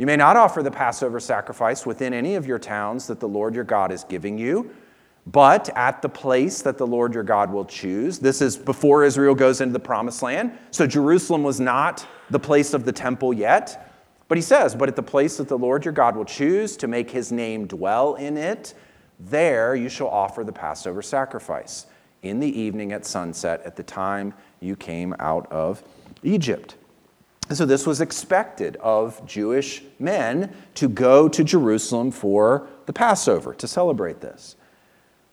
You 0.00 0.06
may 0.06 0.16
not 0.16 0.34
offer 0.34 0.62
the 0.62 0.70
Passover 0.70 1.20
sacrifice 1.20 1.84
within 1.84 2.14
any 2.14 2.36
of 2.36 2.46
your 2.46 2.58
towns 2.58 3.06
that 3.08 3.20
the 3.20 3.28
Lord 3.28 3.54
your 3.54 3.64
God 3.64 3.92
is 3.92 4.02
giving 4.04 4.38
you, 4.38 4.70
but 5.26 5.68
at 5.76 6.00
the 6.00 6.08
place 6.08 6.62
that 6.62 6.78
the 6.78 6.86
Lord 6.86 7.12
your 7.12 7.22
God 7.22 7.52
will 7.52 7.66
choose. 7.66 8.18
This 8.18 8.40
is 8.40 8.56
before 8.56 9.04
Israel 9.04 9.34
goes 9.34 9.60
into 9.60 9.74
the 9.74 9.78
promised 9.78 10.22
land. 10.22 10.58
So 10.70 10.86
Jerusalem 10.86 11.42
was 11.42 11.60
not 11.60 12.06
the 12.30 12.38
place 12.38 12.72
of 12.72 12.86
the 12.86 12.92
temple 12.92 13.34
yet. 13.34 13.92
But 14.26 14.38
he 14.38 14.42
says, 14.42 14.74
But 14.74 14.88
at 14.88 14.96
the 14.96 15.02
place 15.02 15.36
that 15.36 15.48
the 15.48 15.58
Lord 15.58 15.84
your 15.84 15.92
God 15.92 16.16
will 16.16 16.24
choose 16.24 16.78
to 16.78 16.88
make 16.88 17.10
his 17.10 17.30
name 17.30 17.66
dwell 17.66 18.14
in 18.14 18.38
it, 18.38 18.72
there 19.18 19.76
you 19.76 19.90
shall 19.90 20.08
offer 20.08 20.44
the 20.44 20.50
Passover 20.50 21.02
sacrifice 21.02 21.84
in 22.22 22.40
the 22.40 22.58
evening 22.58 22.92
at 22.92 23.04
sunset 23.04 23.60
at 23.66 23.76
the 23.76 23.82
time 23.82 24.32
you 24.60 24.76
came 24.76 25.14
out 25.18 25.46
of 25.52 25.84
Egypt. 26.22 26.76
And 27.50 27.58
so 27.58 27.66
this 27.66 27.84
was 27.84 28.00
expected 28.00 28.76
of 28.76 29.26
Jewish 29.26 29.82
men 29.98 30.54
to 30.76 30.88
go 30.88 31.28
to 31.28 31.42
Jerusalem 31.42 32.12
for 32.12 32.68
the 32.86 32.92
Passover, 32.92 33.54
to 33.54 33.66
celebrate 33.66 34.20
this. 34.20 34.54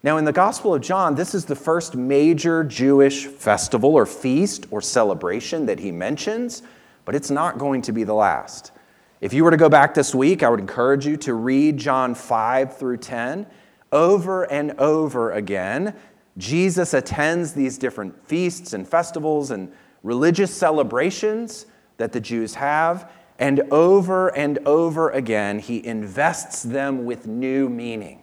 Now, 0.02 0.16
in 0.16 0.24
the 0.24 0.32
Gospel 0.32 0.74
of 0.74 0.82
John, 0.82 1.14
this 1.14 1.32
is 1.32 1.44
the 1.44 1.54
first 1.54 1.94
major 1.94 2.64
Jewish 2.64 3.26
festival 3.26 3.94
or 3.94 4.04
feast 4.04 4.66
or 4.72 4.80
celebration 4.80 5.66
that 5.66 5.78
he 5.78 5.92
mentions, 5.92 6.64
but 7.04 7.14
it's 7.14 7.30
not 7.30 7.56
going 7.56 7.82
to 7.82 7.92
be 7.92 8.02
the 8.02 8.14
last. 8.14 8.72
If 9.20 9.32
you 9.32 9.44
were 9.44 9.52
to 9.52 9.56
go 9.56 9.68
back 9.68 9.94
this 9.94 10.12
week, 10.12 10.42
I 10.42 10.48
would 10.48 10.58
encourage 10.58 11.06
you 11.06 11.16
to 11.18 11.34
read 11.34 11.76
John 11.76 12.16
5 12.16 12.76
through 12.76 12.96
10. 12.96 13.46
Over 13.92 14.42
and 14.50 14.72
over 14.72 15.30
again, 15.30 15.94
Jesus 16.36 16.94
attends 16.94 17.52
these 17.52 17.78
different 17.78 18.26
feasts 18.26 18.72
and 18.72 18.88
festivals 18.88 19.52
and 19.52 19.72
religious 20.02 20.52
celebrations 20.52 21.66
that 21.98 22.12
the 22.12 22.20
Jews 22.20 22.54
have, 22.54 23.10
and 23.38 23.60
over 23.70 24.28
and 24.36 24.58
over 24.66 25.10
again, 25.10 25.58
he 25.58 25.84
invests 25.86 26.62
them 26.62 27.04
with 27.04 27.26
new 27.26 27.68
meaning 27.68 28.22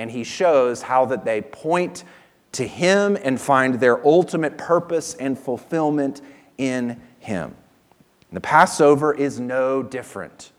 and 0.00 0.10
he 0.10 0.24
shows 0.24 0.80
how 0.80 1.04
that 1.04 1.26
they 1.26 1.42
point 1.42 2.04
to 2.52 2.66
him 2.66 3.18
and 3.22 3.38
find 3.38 3.74
their 3.74 4.04
ultimate 4.06 4.56
purpose 4.56 5.14
and 5.14 5.38
fulfillment 5.38 6.22
in 6.56 6.98
him. 7.18 7.54
The 8.32 8.40
Passover 8.40 9.12
is 9.12 9.38
no 9.38 9.82
different. 9.82 10.52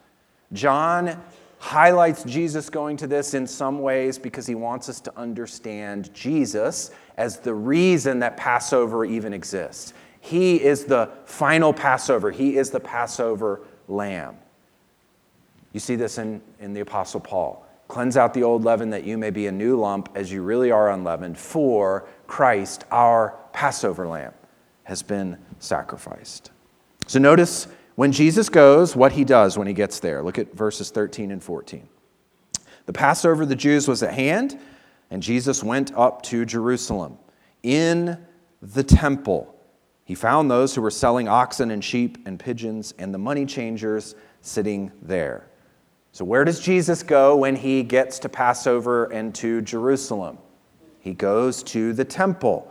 John 0.53 1.19
highlights 1.57 2.23
Jesus 2.23 2.69
going 2.69 2.97
to 2.97 3.07
this 3.07 3.33
in 3.33 3.47
some 3.47 3.81
ways 3.81 4.19
because 4.19 4.45
he 4.45 4.53
wants 4.53 4.89
us 4.89 4.99
to 5.01 5.17
understand 5.17 6.13
Jesus 6.13 6.91
as 7.17 7.39
the 7.39 7.53
reason 7.53 8.19
that 8.19 8.37
Passover 8.37 9.05
even 9.05 9.33
exists. 9.33 9.93
He 10.21 10.63
is 10.63 10.85
the 10.85 11.09
final 11.25 11.73
Passover, 11.73 12.31
he 12.31 12.55
is 12.55 12.69
the 12.69 12.79
Passover 12.79 13.61
lamb. 13.87 14.37
You 15.73 15.79
see 15.79 15.95
this 15.95 16.17
in, 16.17 16.41
in 16.59 16.73
the 16.73 16.81
Apostle 16.81 17.19
Paul. 17.19 17.65
Cleanse 17.87 18.15
out 18.15 18.33
the 18.33 18.43
old 18.43 18.63
leaven 18.63 18.91
that 18.91 19.03
you 19.03 19.17
may 19.17 19.31
be 19.31 19.47
a 19.47 19.51
new 19.51 19.77
lump 19.77 20.09
as 20.15 20.31
you 20.31 20.43
really 20.43 20.71
are 20.71 20.91
unleavened, 20.91 21.37
for 21.37 22.07
Christ, 22.27 22.85
our 22.91 23.35
Passover 23.51 24.07
lamb, 24.07 24.33
has 24.83 25.03
been 25.03 25.37
sacrificed. 25.59 26.51
So 27.07 27.19
notice 27.19 27.67
when 27.95 28.11
Jesus 28.11 28.47
goes, 28.47 28.95
what 28.95 29.11
he 29.11 29.23
does 29.23 29.57
when 29.57 29.67
he 29.67 29.73
gets 29.73 29.99
there. 29.99 30.23
Look 30.23 30.39
at 30.39 30.53
verses 30.53 30.91
13 30.91 31.31
and 31.31 31.43
14. 31.43 31.87
The 32.85 32.93
Passover 32.93 33.43
of 33.43 33.49
the 33.49 33.55
Jews 33.55 33.87
was 33.87 34.03
at 34.03 34.13
hand, 34.13 34.59
and 35.09 35.21
Jesus 35.21 35.63
went 35.63 35.93
up 35.95 36.21
to 36.23 36.45
Jerusalem. 36.45 37.17
In 37.63 38.17
the 38.61 38.83
temple, 38.83 39.55
he 40.11 40.15
found 40.15 40.51
those 40.51 40.75
who 40.75 40.81
were 40.81 40.91
selling 40.91 41.29
oxen 41.29 41.71
and 41.71 41.81
sheep 41.81 42.17
and 42.25 42.37
pigeons 42.37 42.93
and 42.99 43.13
the 43.13 43.17
money 43.17 43.45
changers 43.45 44.13
sitting 44.41 44.91
there. 45.01 45.47
So, 46.11 46.25
where 46.25 46.43
does 46.43 46.59
Jesus 46.59 47.01
go 47.01 47.37
when 47.37 47.55
he 47.55 47.81
gets 47.81 48.19
to 48.19 48.27
Passover 48.27 49.05
and 49.05 49.33
to 49.35 49.61
Jerusalem? 49.61 50.37
He 50.99 51.13
goes 51.13 51.63
to 51.63 51.93
the 51.93 52.03
temple. 52.03 52.69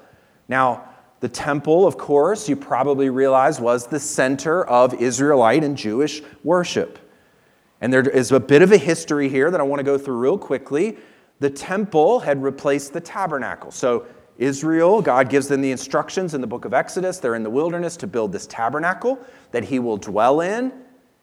Now, 0.48 0.86
the 1.20 1.30
temple, 1.30 1.86
of 1.86 1.96
course, 1.96 2.46
you 2.46 2.56
probably 2.56 3.08
realize, 3.08 3.58
was 3.58 3.86
the 3.86 4.00
center 4.00 4.62
of 4.66 4.92
Israelite 5.00 5.64
and 5.64 5.78
Jewish 5.78 6.20
worship. 6.44 6.98
And 7.80 7.90
there 7.90 8.06
is 8.06 8.32
a 8.32 8.38
bit 8.38 8.60
of 8.60 8.70
a 8.70 8.76
history 8.76 9.30
here 9.30 9.50
that 9.50 9.60
I 9.60 9.64
want 9.64 9.80
to 9.80 9.84
go 9.84 9.96
through 9.96 10.18
real 10.18 10.36
quickly. 10.36 10.98
The 11.38 11.48
temple 11.48 12.20
had 12.20 12.42
replaced 12.42 12.92
the 12.92 13.00
tabernacle. 13.00 13.70
So, 13.70 14.04
Israel, 14.40 15.02
God 15.02 15.28
gives 15.28 15.48
them 15.48 15.60
the 15.60 15.70
instructions 15.70 16.34
in 16.34 16.40
the 16.40 16.46
book 16.46 16.64
of 16.64 16.72
Exodus. 16.72 17.18
They're 17.18 17.34
in 17.34 17.42
the 17.42 17.50
wilderness 17.50 17.96
to 17.98 18.06
build 18.06 18.32
this 18.32 18.46
tabernacle 18.46 19.18
that 19.52 19.64
he 19.64 19.78
will 19.78 19.98
dwell 19.98 20.40
in 20.40 20.72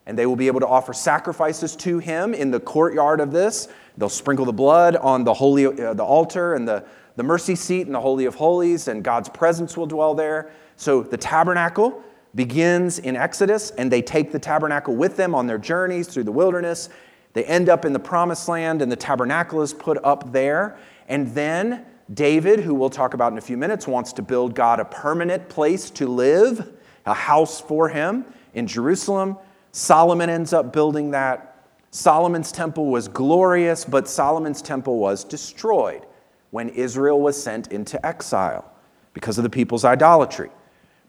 and 0.07 0.17
they 0.17 0.25
will 0.25 0.37
be 0.37 0.47
able 0.47 0.61
to 0.61 0.67
offer 0.67 0.93
sacrifices 0.93 1.75
to 1.75 1.99
him 1.99 2.33
in 2.33 2.49
the 2.49 2.61
courtyard 2.61 3.19
of 3.19 3.31
this. 3.31 3.67
They'll 3.97 4.07
sprinkle 4.07 4.45
the 4.45 4.53
blood 4.53 4.95
on 4.95 5.25
the 5.25 5.33
holy 5.33 5.65
uh, 5.65 5.93
the 5.93 6.03
altar 6.03 6.53
and 6.53 6.65
the, 6.65 6.85
the 7.17 7.23
mercy 7.23 7.55
seat 7.55 7.87
and 7.87 7.93
the 7.93 7.99
holy 7.99 8.23
of 8.25 8.35
holies, 8.35 8.87
and 8.87 9.03
God's 9.03 9.27
presence 9.27 9.75
will 9.75 9.85
dwell 9.85 10.15
there. 10.15 10.49
So 10.77 11.03
the 11.03 11.17
tabernacle 11.17 12.01
begins 12.35 12.99
in 12.99 13.17
Exodus, 13.17 13.71
and 13.71 13.91
they 13.91 14.01
take 14.01 14.31
the 14.31 14.39
tabernacle 14.39 14.95
with 14.95 15.17
them 15.17 15.35
on 15.35 15.45
their 15.45 15.57
journeys 15.57 16.07
through 16.07 16.23
the 16.23 16.31
wilderness. 16.31 16.87
They 17.33 17.43
end 17.43 17.67
up 17.67 17.83
in 17.83 17.91
the 17.91 17.99
promised 17.99 18.47
land, 18.47 18.81
and 18.81 18.89
the 18.89 18.95
tabernacle 18.95 19.61
is 19.61 19.73
put 19.73 19.97
up 20.05 20.31
there. 20.31 20.77
And 21.09 21.33
then 21.35 21.85
David, 22.13 22.61
who 22.61 22.73
we'll 22.73 22.89
talk 22.89 23.13
about 23.13 23.31
in 23.31 23.37
a 23.37 23.41
few 23.41 23.57
minutes, 23.57 23.87
wants 23.87 24.13
to 24.13 24.21
build 24.21 24.55
God 24.55 24.79
a 24.79 24.85
permanent 24.85 25.49
place 25.49 25.89
to 25.91 26.07
live, 26.07 26.73
a 27.05 27.13
house 27.13 27.59
for 27.59 27.89
him 27.89 28.25
in 28.53 28.65
Jerusalem. 28.65 29.37
Solomon 29.71 30.29
ends 30.29 30.53
up 30.53 30.71
building 30.71 31.11
that. 31.11 31.65
Solomon's 31.91 32.51
temple 32.51 32.87
was 32.87 33.07
glorious, 33.07 33.83
but 33.83 34.07
Solomon's 34.07 34.61
temple 34.61 34.99
was 34.99 35.23
destroyed 35.23 36.05
when 36.51 36.69
Israel 36.69 37.19
was 37.19 37.41
sent 37.41 37.71
into 37.71 38.03
exile 38.05 38.71
because 39.13 39.37
of 39.37 39.43
the 39.43 39.49
people's 39.49 39.83
idolatry. 39.83 40.49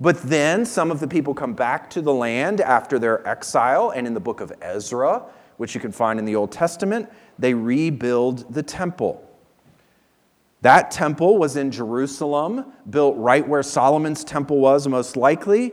But 0.00 0.22
then 0.22 0.64
some 0.64 0.90
of 0.90 1.00
the 1.00 1.08
people 1.08 1.34
come 1.34 1.54
back 1.54 1.90
to 1.90 2.00
the 2.00 2.12
land 2.12 2.60
after 2.60 2.98
their 2.98 3.26
exile, 3.26 3.90
and 3.90 4.06
in 4.06 4.14
the 4.14 4.20
book 4.20 4.40
of 4.40 4.52
Ezra, 4.62 5.24
which 5.56 5.74
you 5.74 5.80
can 5.80 5.92
find 5.92 6.18
in 6.18 6.24
the 6.24 6.36
Old 6.36 6.52
Testament, 6.52 7.08
they 7.38 7.54
rebuild 7.54 8.52
the 8.52 8.62
temple. 8.62 9.27
That 10.62 10.90
temple 10.90 11.38
was 11.38 11.56
in 11.56 11.70
Jerusalem, 11.70 12.72
built 12.88 13.16
right 13.16 13.46
where 13.46 13.62
Solomon's 13.62 14.24
temple 14.24 14.58
was, 14.58 14.88
most 14.88 15.16
likely. 15.16 15.72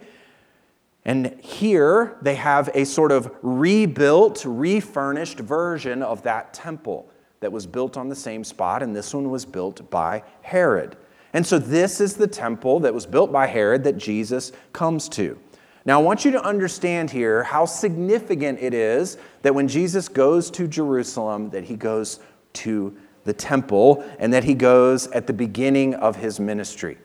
And 1.05 1.39
here 1.39 2.17
they 2.21 2.35
have 2.35 2.69
a 2.73 2.85
sort 2.85 3.11
of 3.11 3.31
rebuilt, 3.41 4.43
refurnished 4.45 5.39
version 5.39 6.03
of 6.03 6.23
that 6.23 6.53
temple 6.53 7.09
that 7.39 7.51
was 7.51 7.67
built 7.67 7.97
on 7.97 8.09
the 8.09 8.15
same 8.15 8.43
spot, 8.43 8.81
and 8.81 8.95
this 8.95 9.13
one 9.13 9.29
was 9.29 9.45
built 9.45 9.89
by 9.89 10.23
Herod. 10.41 10.97
And 11.33 11.45
so 11.45 11.59
this 11.59 11.99
is 11.99 12.15
the 12.15 12.27
temple 12.27 12.79
that 12.81 12.93
was 12.93 13.05
built 13.05 13.31
by 13.31 13.47
Herod 13.47 13.83
that 13.83 13.97
Jesus 13.97 14.51
comes 14.71 15.09
to. 15.09 15.37
Now, 15.85 15.99
I 15.99 16.03
want 16.03 16.25
you 16.25 16.31
to 16.31 16.43
understand 16.43 17.11
here 17.11 17.43
how 17.43 17.65
significant 17.65 18.59
it 18.59 18.73
is 18.73 19.17
that 19.43 19.53
when 19.53 19.67
Jesus 19.67 20.07
goes 20.07 20.49
to 20.51 20.67
Jerusalem, 20.67 21.51
that 21.51 21.65
he 21.65 21.75
goes 21.75 22.19
to 22.53 22.97
the 23.25 23.33
temple 23.33 24.03
and 24.17 24.33
that 24.33 24.45
he 24.45 24.53
goes 24.53 25.07
at 25.07 25.27
the 25.27 25.33
beginning 25.33 25.93
of 25.95 26.15
his 26.15 26.39
ministry. 26.39 26.97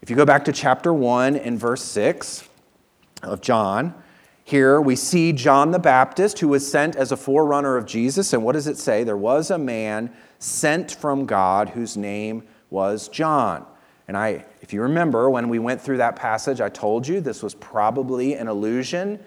If 0.00 0.08
you 0.08 0.16
go 0.16 0.24
back 0.24 0.44
to 0.46 0.52
chapter 0.52 0.92
1 0.92 1.36
and 1.36 1.58
verse 1.58 1.82
6, 1.82 2.48
of 3.22 3.40
John. 3.40 3.94
Here 4.44 4.80
we 4.80 4.96
see 4.96 5.32
John 5.32 5.70
the 5.70 5.78
Baptist, 5.78 6.40
who 6.40 6.48
was 6.48 6.68
sent 6.68 6.96
as 6.96 7.12
a 7.12 7.16
forerunner 7.16 7.76
of 7.76 7.86
Jesus. 7.86 8.32
And 8.32 8.44
what 8.44 8.52
does 8.52 8.66
it 8.66 8.76
say? 8.76 9.04
There 9.04 9.16
was 9.16 9.50
a 9.50 9.58
man 9.58 10.12
sent 10.38 10.92
from 10.92 11.26
God 11.26 11.70
whose 11.70 11.96
name 11.96 12.42
was 12.70 13.08
John. 13.08 13.64
And 14.08 14.16
I, 14.16 14.44
if 14.60 14.72
you 14.72 14.82
remember, 14.82 15.30
when 15.30 15.48
we 15.48 15.60
went 15.60 15.80
through 15.80 15.98
that 15.98 16.16
passage, 16.16 16.60
I 16.60 16.68
told 16.68 17.06
you 17.06 17.20
this 17.20 17.42
was 17.42 17.54
probably 17.54 18.34
an 18.34 18.48
allusion 18.48 19.20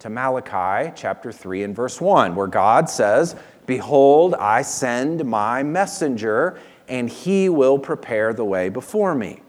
to 0.00 0.10
Malachi 0.10 0.92
chapter 0.94 1.32
3 1.32 1.64
and 1.64 1.74
verse 1.74 2.00
1, 2.00 2.34
where 2.34 2.46
God 2.46 2.90
says, 2.90 3.34
Behold, 3.68 4.34
I 4.36 4.62
send 4.62 5.26
my 5.26 5.62
messenger, 5.62 6.58
and 6.88 7.06
he 7.06 7.50
will 7.50 7.78
prepare 7.78 8.32
the 8.32 8.44
way 8.44 8.70
before 8.70 9.14
me. 9.14 9.42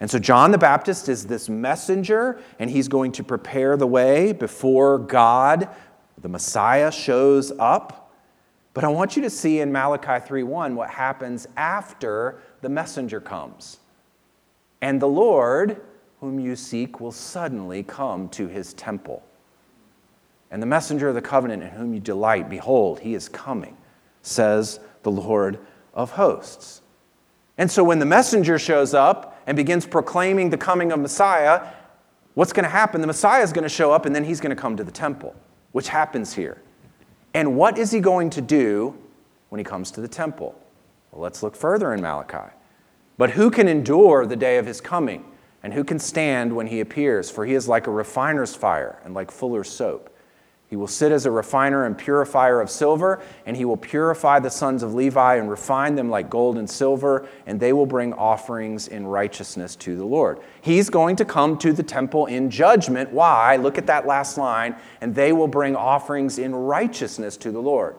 And 0.00 0.10
so 0.10 0.18
John 0.18 0.50
the 0.50 0.56
Baptist 0.56 1.10
is 1.10 1.26
this 1.26 1.50
messenger, 1.50 2.40
and 2.58 2.70
he's 2.70 2.88
going 2.88 3.12
to 3.12 3.22
prepare 3.22 3.76
the 3.76 3.86
way 3.86 4.32
before 4.32 4.98
God, 4.98 5.68
the 6.22 6.28
Messiah, 6.30 6.90
shows 6.90 7.52
up. 7.58 8.10
But 8.72 8.82
I 8.82 8.88
want 8.88 9.14
you 9.14 9.20
to 9.24 9.30
see 9.30 9.60
in 9.60 9.70
Malachi 9.70 10.26
3:1 10.26 10.74
what 10.74 10.88
happens 10.88 11.46
after 11.54 12.38
the 12.62 12.70
messenger 12.70 13.20
comes. 13.20 13.78
And 14.80 15.02
the 15.02 15.06
Lord, 15.06 15.82
whom 16.20 16.40
you 16.40 16.56
seek, 16.56 16.98
will 16.98 17.12
suddenly 17.12 17.82
come 17.82 18.30
to 18.30 18.48
his 18.48 18.72
temple. 18.72 19.22
And 20.54 20.62
the 20.62 20.68
messenger 20.68 21.08
of 21.08 21.16
the 21.16 21.20
covenant 21.20 21.64
in 21.64 21.70
whom 21.70 21.94
you 21.94 21.98
delight, 21.98 22.48
behold, 22.48 23.00
he 23.00 23.14
is 23.14 23.28
coming, 23.28 23.76
says 24.22 24.78
the 25.02 25.10
Lord 25.10 25.58
of 25.92 26.12
hosts. 26.12 26.80
And 27.58 27.68
so 27.68 27.82
when 27.82 27.98
the 27.98 28.06
messenger 28.06 28.56
shows 28.56 28.94
up 28.94 29.42
and 29.48 29.56
begins 29.56 29.84
proclaiming 29.84 30.50
the 30.50 30.56
coming 30.56 30.92
of 30.92 31.00
Messiah, 31.00 31.66
what's 32.34 32.52
going 32.52 32.62
to 32.62 32.70
happen? 32.70 33.00
The 33.00 33.08
Messiah 33.08 33.42
is 33.42 33.52
going 33.52 33.64
to 33.64 33.68
show 33.68 33.90
up 33.90 34.06
and 34.06 34.14
then 34.14 34.22
he's 34.22 34.40
going 34.40 34.54
to 34.54 34.62
come 34.62 34.76
to 34.76 34.84
the 34.84 34.92
temple, 34.92 35.34
which 35.72 35.88
happens 35.88 36.32
here. 36.32 36.62
And 37.34 37.56
what 37.56 37.76
is 37.76 37.90
he 37.90 37.98
going 37.98 38.30
to 38.30 38.40
do 38.40 38.96
when 39.48 39.58
he 39.58 39.64
comes 39.64 39.90
to 39.90 40.00
the 40.00 40.06
temple? 40.06 40.56
Well, 41.10 41.20
let's 41.20 41.42
look 41.42 41.56
further 41.56 41.92
in 41.92 42.00
Malachi. 42.00 42.54
But 43.18 43.30
who 43.30 43.50
can 43.50 43.66
endure 43.66 44.24
the 44.24 44.36
day 44.36 44.58
of 44.58 44.66
his 44.66 44.80
coming? 44.80 45.24
And 45.64 45.74
who 45.74 45.82
can 45.82 45.98
stand 45.98 46.54
when 46.54 46.68
he 46.68 46.78
appears? 46.78 47.28
For 47.28 47.44
he 47.44 47.54
is 47.54 47.66
like 47.66 47.88
a 47.88 47.90
refiner's 47.90 48.54
fire 48.54 49.00
and 49.04 49.14
like 49.14 49.32
fuller's 49.32 49.68
soap. 49.68 50.10
He 50.74 50.76
will 50.76 50.88
sit 50.88 51.12
as 51.12 51.24
a 51.24 51.30
refiner 51.30 51.84
and 51.84 51.96
purifier 51.96 52.60
of 52.60 52.68
silver, 52.68 53.22
and 53.46 53.56
he 53.56 53.64
will 53.64 53.76
purify 53.76 54.40
the 54.40 54.50
sons 54.50 54.82
of 54.82 54.92
Levi 54.92 55.36
and 55.36 55.48
refine 55.48 55.94
them 55.94 56.10
like 56.10 56.28
gold 56.28 56.58
and 56.58 56.68
silver, 56.68 57.28
and 57.46 57.60
they 57.60 57.72
will 57.72 57.86
bring 57.86 58.12
offerings 58.12 58.88
in 58.88 59.06
righteousness 59.06 59.76
to 59.76 59.94
the 59.94 60.04
Lord. 60.04 60.40
He's 60.62 60.90
going 60.90 61.14
to 61.14 61.24
come 61.24 61.58
to 61.58 61.72
the 61.72 61.84
temple 61.84 62.26
in 62.26 62.50
judgment. 62.50 63.12
Why? 63.12 63.54
Look 63.54 63.78
at 63.78 63.86
that 63.86 64.04
last 64.04 64.36
line. 64.36 64.74
And 65.00 65.14
they 65.14 65.32
will 65.32 65.46
bring 65.46 65.76
offerings 65.76 66.40
in 66.40 66.52
righteousness 66.52 67.36
to 67.36 67.52
the 67.52 67.62
Lord. 67.62 67.94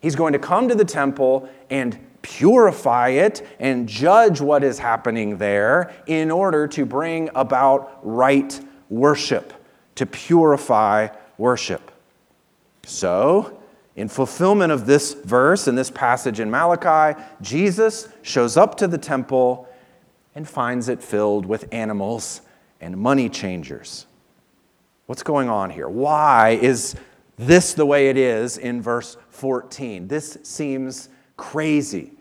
He's 0.00 0.16
going 0.16 0.32
to 0.32 0.38
come 0.38 0.66
to 0.68 0.74
the 0.74 0.86
temple 0.86 1.46
and 1.68 1.98
purify 2.22 3.10
it 3.10 3.46
and 3.60 3.86
judge 3.86 4.40
what 4.40 4.64
is 4.64 4.78
happening 4.78 5.36
there 5.36 5.92
in 6.06 6.30
order 6.30 6.66
to 6.68 6.86
bring 6.86 7.28
about 7.34 8.00
right 8.02 8.58
worship, 8.88 9.52
to 9.96 10.06
purify 10.06 11.08
worship. 11.36 11.90
So, 12.88 13.60
in 13.96 14.08
fulfillment 14.08 14.72
of 14.72 14.86
this 14.86 15.12
verse 15.12 15.66
and 15.66 15.76
this 15.76 15.90
passage 15.90 16.40
in 16.40 16.50
Malachi, 16.50 17.20
Jesus 17.42 18.08
shows 18.22 18.56
up 18.56 18.76
to 18.76 18.86
the 18.86 18.96
temple 18.96 19.68
and 20.34 20.48
finds 20.48 20.88
it 20.88 21.02
filled 21.02 21.44
with 21.44 21.68
animals 21.70 22.40
and 22.80 22.96
money 22.96 23.28
changers. 23.28 24.06
What's 25.04 25.22
going 25.22 25.50
on 25.50 25.68
here? 25.68 25.88
Why 25.88 26.58
is 26.62 26.96
this 27.36 27.74
the 27.74 27.84
way 27.84 28.08
it 28.08 28.16
is 28.16 28.56
in 28.56 28.80
verse 28.80 29.18
14? 29.30 30.08
This 30.08 30.38
seems 30.42 31.10
crazy. 31.36 32.12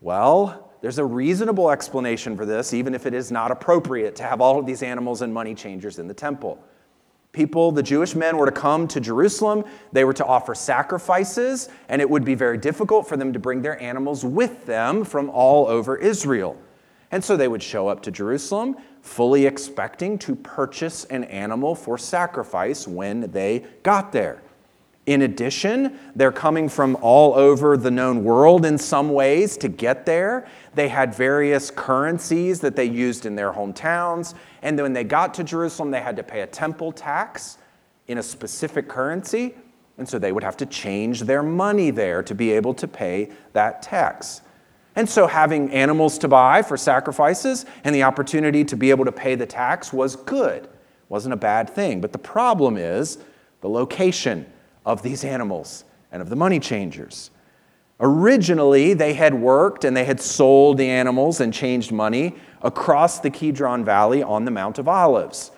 Well, 0.00 0.72
there's 0.80 0.98
a 0.98 1.04
reasonable 1.04 1.70
explanation 1.70 2.36
for 2.36 2.44
this, 2.44 2.74
even 2.74 2.96
if 2.96 3.06
it 3.06 3.14
is 3.14 3.30
not 3.30 3.52
appropriate 3.52 4.16
to 4.16 4.24
have 4.24 4.40
all 4.40 4.58
of 4.58 4.66
these 4.66 4.82
animals 4.82 5.22
and 5.22 5.32
money 5.32 5.54
changers 5.54 6.00
in 6.00 6.08
the 6.08 6.14
temple. 6.14 6.60
People, 7.32 7.70
the 7.70 7.82
Jewish 7.82 8.16
men, 8.16 8.36
were 8.36 8.46
to 8.46 8.52
come 8.52 8.88
to 8.88 9.00
Jerusalem. 9.00 9.64
They 9.92 10.04
were 10.04 10.12
to 10.14 10.26
offer 10.26 10.54
sacrifices, 10.54 11.68
and 11.88 12.02
it 12.02 12.10
would 12.10 12.24
be 12.24 12.34
very 12.34 12.58
difficult 12.58 13.08
for 13.08 13.16
them 13.16 13.32
to 13.32 13.38
bring 13.38 13.62
their 13.62 13.80
animals 13.80 14.24
with 14.24 14.66
them 14.66 15.04
from 15.04 15.30
all 15.30 15.68
over 15.68 15.96
Israel. 15.96 16.56
And 17.12 17.22
so 17.22 17.36
they 17.36 17.48
would 17.48 17.62
show 17.62 17.88
up 17.88 18.02
to 18.02 18.10
Jerusalem, 18.10 18.76
fully 19.00 19.46
expecting 19.46 20.18
to 20.18 20.34
purchase 20.34 21.04
an 21.04 21.24
animal 21.24 21.74
for 21.74 21.96
sacrifice 21.98 22.86
when 22.88 23.30
they 23.30 23.64
got 23.82 24.12
there. 24.12 24.42
In 25.06 25.22
addition, 25.22 25.98
they're 26.14 26.30
coming 26.30 26.68
from 26.68 26.96
all 27.00 27.34
over 27.34 27.76
the 27.76 27.90
known 27.90 28.22
world 28.22 28.66
in 28.66 28.76
some 28.76 29.12
ways 29.12 29.56
to 29.56 29.68
get 29.68 30.04
there. 30.06 30.46
They 30.74 30.88
had 30.88 31.14
various 31.14 31.70
currencies 31.70 32.60
that 32.60 32.76
they 32.76 32.84
used 32.84 33.26
in 33.26 33.34
their 33.34 33.52
hometowns. 33.52 34.34
And 34.62 34.78
when 34.78 34.92
they 34.92 35.04
got 35.04 35.34
to 35.34 35.44
Jerusalem, 35.44 35.90
they 35.90 36.00
had 36.00 36.16
to 36.16 36.22
pay 36.22 36.42
a 36.42 36.46
temple 36.46 36.92
tax 36.92 37.58
in 38.08 38.18
a 38.18 38.22
specific 38.22 38.88
currency. 38.88 39.54
And 39.96 40.08
so 40.08 40.18
they 40.18 40.32
would 40.32 40.44
have 40.44 40.56
to 40.58 40.66
change 40.66 41.22
their 41.22 41.42
money 41.42 41.90
there 41.90 42.22
to 42.22 42.34
be 42.34 42.52
able 42.52 42.74
to 42.74 42.86
pay 42.86 43.30
that 43.52 43.82
tax. 43.82 44.42
And 44.96 45.08
so 45.08 45.26
having 45.26 45.70
animals 45.72 46.18
to 46.18 46.28
buy 46.28 46.62
for 46.62 46.76
sacrifices 46.76 47.64
and 47.84 47.94
the 47.94 48.02
opportunity 48.02 48.64
to 48.64 48.76
be 48.76 48.90
able 48.90 49.04
to 49.06 49.12
pay 49.12 49.34
the 49.34 49.46
tax 49.46 49.92
was 49.92 50.16
good, 50.16 50.68
wasn't 51.08 51.32
a 51.32 51.38
bad 51.38 51.70
thing. 51.70 52.00
But 52.00 52.12
the 52.12 52.18
problem 52.18 52.76
is 52.76 53.18
the 53.60 53.68
location 53.68 54.46
of 54.84 55.02
these 55.02 55.24
animals 55.24 55.84
and 56.12 56.22
of 56.22 56.28
the 56.28 56.36
money 56.36 56.58
changers. 56.58 57.30
Originally, 58.00 58.94
they 58.94 59.12
had 59.12 59.34
worked 59.34 59.84
and 59.84 59.94
they 59.96 60.04
had 60.04 60.20
sold 60.20 60.78
the 60.78 60.88
animals 60.88 61.40
and 61.40 61.52
changed 61.52 61.92
money 61.92 62.34
across 62.62 63.20
the 63.20 63.30
Kidron 63.30 63.84
Valley 63.84 64.22
on 64.22 64.44
the 64.44 64.50
Mount 64.50 64.78
of 64.78 64.88
Olives. 64.88 65.50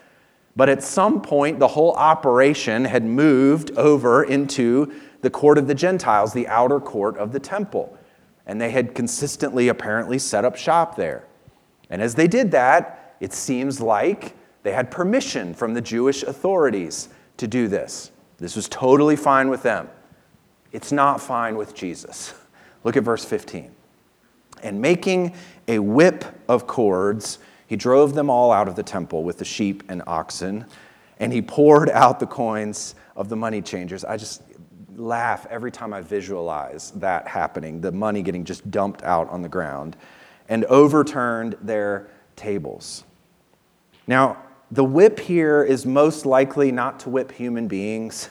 But 0.56 0.68
at 0.68 0.82
some 0.82 1.22
point, 1.22 1.60
the 1.60 1.68
whole 1.68 1.92
operation 1.92 2.84
had 2.84 3.04
moved 3.04 3.70
over 3.72 4.24
into 4.24 4.92
the 5.22 5.30
court 5.30 5.56
of 5.56 5.66
the 5.66 5.74
Gentiles, 5.74 6.32
the 6.32 6.48
outer 6.48 6.80
court 6.80 7.16
of 7.16 7.32
the 7.32 7.40
temple. 7.40 7.96
And 8.44 8.60
they 8.60 8.70
had 8.70 8.94
consistently, 8.94 9.68
apparently, 9.68 10.18
set 10.18 10.44
up 10.44 10.56
shop 10.56 10.96
there. 10.96 11.24
And 11.90 12.02
as 12.02 12.16
they 12.16 12.26
did 12.26 12.50
that, 12.50 13.16
it 13.20 13.32
seems 13.32 13.80
like 13.80 14.34
they 14.64 14.72
had 14.72 14.90
permission 14.90 15.54
from 15.54 15.74
the 15.74 15.80
Jewish 15.80 16.24
authorities 16.24 17.08
to 17.36 17.46
do 17.46 17.68
this. 17.68 18.10
This 18.42 18.56
was 18.56 18.68
totally 18.68 19.14
fine 19.14 19.50
with 19.50 19.62
them. 19.62 19.88
It's 20.72 20.90
not 20.90 21.20
fine 21.20 21.56
with 21.56 21.76
Jesus. 21.76 22.34
Look 22.84 22.96
at 22.96 23.04
verse 23.04 23.24
15. 23.24 23.70
And 24.64 24.80
making 24.80 25.34
a 25.68 25.78
whip 25.78 26.24
of 26.48 26.66
cords, 26.66 27.38
he 27.68 27.76
drove 27.76 28.14
them 28.14 28.28
all 28.28 28.50
out 28.50 28.66
of 28.66 28.74
the 28.74 28.82
temple 28.82 29.22
with 29.22 29.38
the 29.38 29.44
sheep 29.44 29.84
and 29.88 30.02
oxen, 30.08 30.66
and 31.20 31.32
he 31.32 31.40
poured 31.40 31.88
out 31.90 32.18
the 32.18 32.26
coins 32.26 32.96
of 33.14 33.28
the 33.28 33.36
money 33.36 33.62
changers. 33.62 34.04
I 34.04 34.16
just 34.16 34.42
laugh 34.96 35.46
every 35.48 35.70
time 35.70 35.92
I 35.92 36.00
visualize 36.00 36.90
that 36.96 37.28
happening, 37.28 37.80
the 37.80 37.92
money 37.92 38.22
getting 38.22 38.44
just 38.44 38.68
dumped 38.72 39.04
out 39.04 39.28
on 39.30 39.42
the 39.42 39.48
ground, 39.48 39.96
and 40.48 40.64
overturned 40.64 41.54
their 41.62 42.08
tables. 42.34 43.04
Now, 44.08 44.36
the 44.72 44.82
whip 44.82 45.20
here 45.20 45.62
is 45.62 45.84
most 45.84 46.24
likely 46.24 46.72
not 46.72 47.00
to 47.00 47.10
whip 47.10 47.30
human 47.30 47.68
beings. 47.68 48.30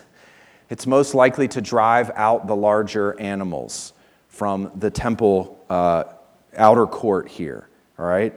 It's 0.71 0.87
most 0.87 1.13
likely 1.13 1.47
to 1.49 1.61
drive 1.61 2.09
out 2.15 2.47
the 2.47 2.55
larger 2.55 3.17
animals 3.19 3.93
from 4.27 4.71
the 4.75 4.89
temple 4.89 5.63
uh, 5.69 6.05
outer 6.57 6.87
court 6.87 7.29
here, 7.29 7.69
all 7.99 8.07
right? 8.07 8.33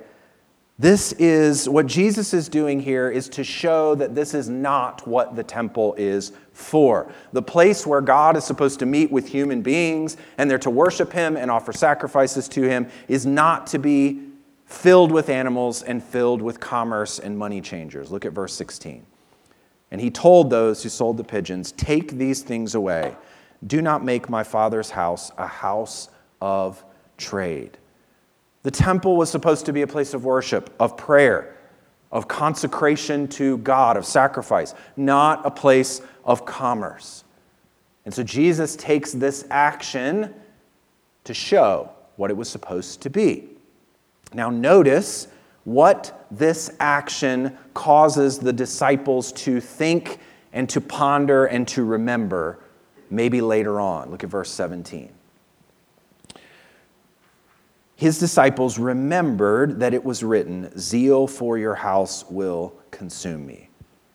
This 0.79 1.13
is 1.13 1.67
what 1.67 1.87
Jesus 1.87 2.35
is 2.35 2.49
doing 2.49 2.81
here 2.81 3.09
is 3.09 3.29
to 3.31 3.45
show 3.45 3.95
that 3.95 4.15
this 4.15 4.35
is 4.35 4.51
not 4.51 5.07
what 5.07 5.35
the 5.35 5.45
temple 5.45 5.95
is 5.95 6.33
for. 6.53 7.11
The 7.33 7.43
place 7.43 7.87
where 7.87 8.03
God 8.03 8.37
is 8.37 8.45
supposed 8.45 8.81
to 8.81 8.87
meet 8.87 9.11
with 9.11 9.29
human 9.29 9.63
beings 9.63 10.19
and 10.37 10.51
they're 10.51 10.59
to 10.59 10.71
worship 10.71 11.13
Him 11.13 11.37
and 11.39 11.51
offer 11.51 11.73
sacrifices 11.73 12.49
to 12.49 12.63
Him 12.63 12.89
is 13.09 13.25
not 13.25 13.69
to 13.69 13.79
be 13.79 14.34
filled 14.67 15.13
with 15.13 15.29
animals 15.29 15.83
and 15.83 16.03
filled 16.03 16.43
with 16.43 16.61
commerce 16.61 17.19
and 17.19 17.37
money 17.37 17.61
changers. 17.61 18.11
Look 18.11 18.25
at 18.25 18.33
verse 18.33 18.55
16. 18.55 19.05
And 19.91 20.01
he 20.01 20.11
told 20.11 20.51
those 20.51 20.83
who 20.83 20.89
sold 20.89 21.17
the 21.17 21.25
pigeons, 21.25 21.73
Take 21.73 22.13
these 22.13 22.43
things 22.43 22.75
away. 22.75 23.17
Do 23.67 23.81
not 23.81 24.05
make 24.05 24.29
my 24.29 24.43
father's 24.43 24.91
house 24.91 25.31
a 25.39 25.47
house 25.47 26.09
of 26.41 26.85
trade. 27.17 27.79
The 28.63 28.71
temple 28.71 29.17
was 29.17 29.31
supposed 29.31 29.67
to 29.67 29.73
be 29.73 29.83
a 29.83 29.87
place 29.87 30.15
of 30.15 30.25
worship, 30.25 30.75
of 30.81 30.97
prayer, 30.97 31.57
of 32.11 32.29
consecration 32.29 33.29
to 33.29 33.59
God, 33.59 33.97
of 33.97 34.07
sacrifice, 34.07 34.75
not 34.97 35.45
a 35.45 35.51
place 35.51 36.01
of 36.25 36.47
commerce. 36.47 37.25
And 38.05 38.13
so 38.13 38.23
Jesus 38.23 38.77
takes 38.77 39.13
this 39.13 39.47
action 39.51 40.35
to 41.25 41.35
show 41.35 41.91
what 42.17 42.31
it 42.31 42.37
was 42.37 42.49
supposed 42.49 43.01
to 43.03 43.11
be. 43.11 43.49
Now, 44.35 44.51
notice 44.51 45.29
what 45.65 46.27
this 46.31 46.71
action 46.81 47.57
causes 47.73 48.39
the 48.39 48.53
disciples 48.53 49.33
to 49.33 49.61
think 49.61 50.19
and 50.53 50.69
to 50.69 50.81
ponder 50.81 51.47
and 51.47 51.67
to 51.69 51.85
remember 51.85 52.59
maybe 53.11 53.41
later 53.41 53.81
on. 53.81 54.11
Look 54.11 54.25
at 54.25 54.31
verse 54.31 54.51
17. 54.51 55.13
His 57.97 58.19
disciples 58.19 58.79
remembered 58.79 59.81
that 59.81 59.95
it 59.95 60.05
was 60.05 60.23
written, 60.23 60.77
Zeal 60.79 61.27
for 61.27 61.57
your 61.57 61.77
house 61.77 62.25
will 62.29 62.75
consume 62.91 63.47
me. 63.47 63.71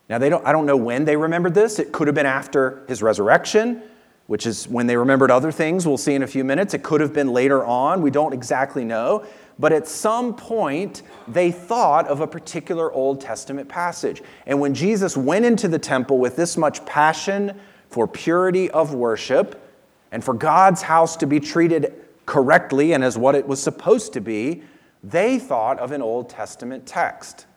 Now, 0.09 0.17
they 0.17 0.29
don't, 0.29 0.45
I 0.45 0.51
don't 0.51 0.65
know 0.65 0.75
when 0.75 1.05
they 1.05 1.15
remembered 1.15 1.53
this. 1.53 1.79
It 1.79 1.91
could 1.91 2.07
have 2.07 2.15
been 2.15 2.25
after 2.25 2.83
his 2.87 3.01
resurrection 3.01 3.81
which 4.29 4.45
is 4.45 4.67
when 4.67 4.85
they 4.85 4.95
remembered 4.95 5.31
other 5.31 5.51
things. 5.51 5.87
We'll 5.87 5.97
see 5.97 6.13
in 6.13 6.21
a 6.21 6.27
few 6.27 6.43
minutes. 6.43 6.75
It 6.75 6.83
could 6.83 7.01
have 7.01 7.13
been 7.13 7.29
later 7.33 7.65
on. 7.65 8.03
We 8.03 8.11
don't 8.11 8.31
exactly 8.31 8.85
know. 8.85 9.25
But 9.57 9.73
at 9.73 9.87
some 9.87 10.35
point, 10.35 11.01
they 11.27 11.51
thought 11.51 12.07
of 12.07 12.21
a 12.21 12.27
particular 12.27 12.91
Old 12.93 13.21
Testament 13.21 13.67
passage. 13.67 14.21
And 14.45 14.59
when 14.59 14.75
Jesus 14.75 15.17
went 15.17 15.45
into 15.45 15.67
the 15.67 15.79
temple 15.79 16.19
with 16.19 16.35
this 16.35 16.57
much 16.57 16.85
passion 16.85 17.59
for 17.89 18.07
purity 18.07 18.69
of 18.69 18.93
worship 18.93 19.67
and 20.11 20.23
for 20.23 20.35
God's 20.35 20.83
house 20.83 21.17
to 21.17 21.25
be 21.25 21.39
treated 21.39 21.95
correctly 22.27 22.93
and 22.93 23.03
as 23.03 23.17
what 23.17 23.33
it 23.33 23.47
was 23.47 23.59
supposed 23.59 24.13
to 24.13 24.21
be, 24.21 24.61
they 25.03 25.39
thought 25.39 25.79
of 25.79 25.91
an 25.91 26.03
Old 26.03 26.29
Testament 26.29 26.85
text. 26.85 27.47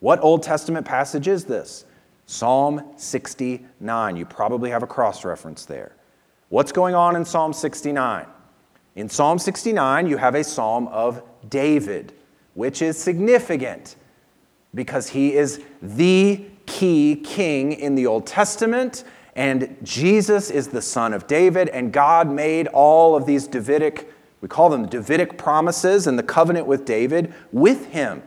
What 0.00 0.18
Old 0.24 0.42
Testament 0.42 0.84
passage 0.84 1.28
is 1.28 1.44
this? 1.44 1.84
Psalm 2.26 2.94
69. 2.96 4.16
You 4.16 4.26
probably 4.26 4.70
have 4.70 4.82
a 4.82 4.88
cross 4.88 5.24
reference 5.24 5.64
there. 5.66 5.94
What's 6.50 6.72
going 6.72 6.96
on 6.96 7.14
in 7.14 7.24
Psalm 7.24 7.52
69? 7.52 8.26
In 8.96 9.08
Psalm 9.08 9.38
69, 9.38 10.08
you 10.08 10.16
have 10.16 10.34
a 10.34 10.42
psalm 10.42 10.88
of 10.88 11.22
David, 11.48 12.12
which 12.54 12.82
is 12.82 12.98
significant 12.98 13.94
because 14.74 15.10
he 15.10 15.34
is 15.34 15.62
the 15.80 16.44
key 16.66 17.14
king 17.24 17.70
in 17.70 17.94
the 17.94 18.08
Old 18.08 18.26
Testament, 18.26 19.04
and 19.36 19.76
Jesus 19.84 20.50
is 20.50 20.66
the 20.66 20.82
son 20.82 21.12
of 21.12 21.28
David, 21.28 21.68
and 21.68 21.92
God 21.92 22.28
made 22.28 22.66
all 22.66 23.14
of 23.14 23.26
these 23.26 23.46
Davidic 23.46 24.12
We 24.40 24.48
call 24.48 24.70
them 24.70 24.86
Davidic 24.86 25.38
promises 25.38 26.08
and 26.08 26.18
the 26.18 26.24
covenant 26.24 26.66
with 26.66 26.84
David 26.84 27.32
with 27.52 27.86
him. 27.92 28.24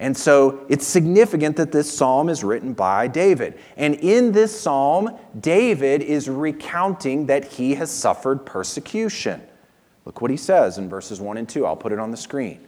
And 0.00 0.16
so 0.16 0.64
it's 0.68 0.86
significant 0.86 1.56
that 1.56 1.72
this 1.72 1.92
psalm 1.92 2.28
is 2.28 2.44
written 2.44 2.72
by 2.72 3.08
David. 3.08 3.58
And 3.76 3.96
in 3.96 4.30
this 4.30 4.58
psalm, 4.58 5.18
David 5.40 6.02
is 6.02 6.28
recounting 6.28 7.26
that 7.26 7.44
he 7.44 7.74
has 7.74 7.90
suffered 7.90 8.46
persecution. 8.46 9.42
Look 10.04 10.20
what 10.20 10.30
he 10.30 10.36
says 10.36 10.78
in 10.78 10.88
verses 10.88 11.20
1 11.20 11.36
and 11.36 11.48
2. 11.48 11.66
I'll 11.66 11.76
put 11.76 11.92
it 11.92 11.98
on 11.98 12.12
the 12.12 12.16
screen. 12.16 12.66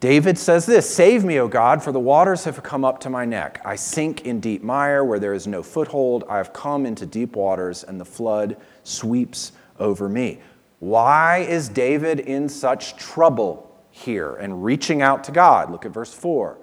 David 0.00 0.36
says 0.36 0.66
this 0.66 0.92
Save 0.92 1.24
me, 1.24 1.38
O 1.38 1.48
God, 1.48 1.82
for 1.82 1.92
the 1.92 2.00
waters 2.00 2.44
have 2.44 2.62
come 2.62 2.84
up 2.84 3.00
to 3.00 3.10
my 3.10 3.24
neck. 3.24 3.60
I 3.64 3.76
sink 3.76 4.26
in 4.26 4.40
deep 4.40 4.62
mire 4.62 5.04
where 5.04 5.18
there 5.18 5.34
is 5.34 5.46
no 5.46 5.62
foothold. 5.62 6.24
I 6.28 6.38
have 6.38 6.52
come 6.52 6.86
into 6.86 7.06
deep 7.06 7.36
waters, 7.36 7.84
and 7.84 8.00
the 8.00 8.04
flood 8.04 8.56
sweeps 8.82 9.52
over 9.78 10.08
me. 10.08 10.40
Why 10.80 11.38
is 11.38 11.68
David 11.68 12.20
in 12.20 12.48
such 12.48 12.96
trouble? 12.96 13.63
Here 13.94 14.34
and 14.34 14.64
reaching 14.64 15.02
out 15.02 15.22
to 15.22 15.30
God. 15.30 15.70
Look 15.70 15.86
at 15.86 15.92
verse 15.92 16.12
4. 16.12 16.58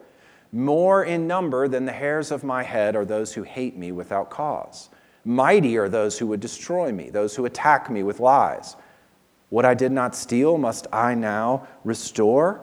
More 0.52 1.06
in 1.06 1.28
number 1.28 1.70
than 1.70 1.86
the 1.86 1.94
hairs 1.94 2.30
of 2.30 2.44
my 2.44 2.62
head 2.62 2.94
are 2.94 3.06
those 3.06 3.34
who 3.34 3.44
hate 3.44 3.78
me 3.78 3.94
without 3.94 4.30
cause. 4.30 4.90
Mighty 5.24 5.78
are 5.78 5.88
those 5.88 6.20
who 6.20 6.28
would 6.28 6.42
destroy 6.42 6.92
me, 6.92 7.10
those 7.10 7.34
who 7.34 7.46
attack 7.46 7.90
me 7.90 8.04
with 8.04 8.20
lies. 8.20 8.76
What 9.48 9.64
I 9.64 9.74
did 9.74 9.94
not 9.94 10.14
steal, 10.14 10.58
must 10.58 10.88
I 10.92 11.16
now 11.16 11.68
restore? 11.86 12.60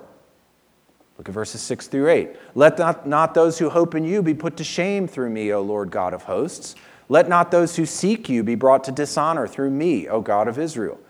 Look 1.16 1.30
at 1.30 1.34
verses 1.34 1.62
6 1.62 1.86
through 1.86 2.10
8. 2.10 2.36
Let 2.54 2.78
not, 2.78 3.08
not 3.08 3.32
those 3.32 3.58
who 3.58 3.70
hope 3.70 3.94
in 3.94 4.04
you 4.04 4.22
be 4.22 4.34
put 4.34 4.58
to 4.58 4.64
shame 4.64 5.08
through 5.08 5.30
me, 5.30 5.50
O 5.50 5.62
Lord 5.62 5.90
God 5.90 6.12
of 6.12 6.24
hosts. 6.24 6.74
Let 7.08 7.26
not 7.26 7.50
those 7.50 7.76
who 7.76 7.86
seek 7.86 8.28
you 8.28 8.42
be 8.42 8.54
brought 8.54 8.84
to 8.84 8.92
dishonor 8.92 9.48
through 9.48 9.70
me, 9.70 10.08
O 10.08 10.20
God 10.20 10.46
of 10.46 10.58
Israel. 10.58 11.00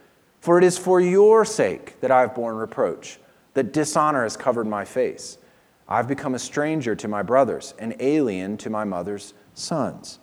For 0.40 0.58
it 0.58 0.64
is 0.64 0.78
for 0.78 1.00
your 1.00 1.44
sake 1.44 2.00
that 2.00 2.12
I 2.12 2.20
have 2.20 2.36
borne 2.36 2.54
reproach 2.54 3.18
that 3.58 3.72
dishonor 3.72 4.22
has 4.22 4.36
covered 4.36 4.68
my 4.68 4.84
face. 4.84 5.36
I've 5.88 6.06
become 6.06 6.36
a 6.36 6.38
stranger 6.38 6.94
to 6.94 7.08
my 7.08 7.24
brothers, 7.24 7.74
an 7.80 7.96
alien 7.98 8.56
to 8.58 8.70
my 8.70 8.84
mother's 8.84 9.34
sons. 9.54 10.20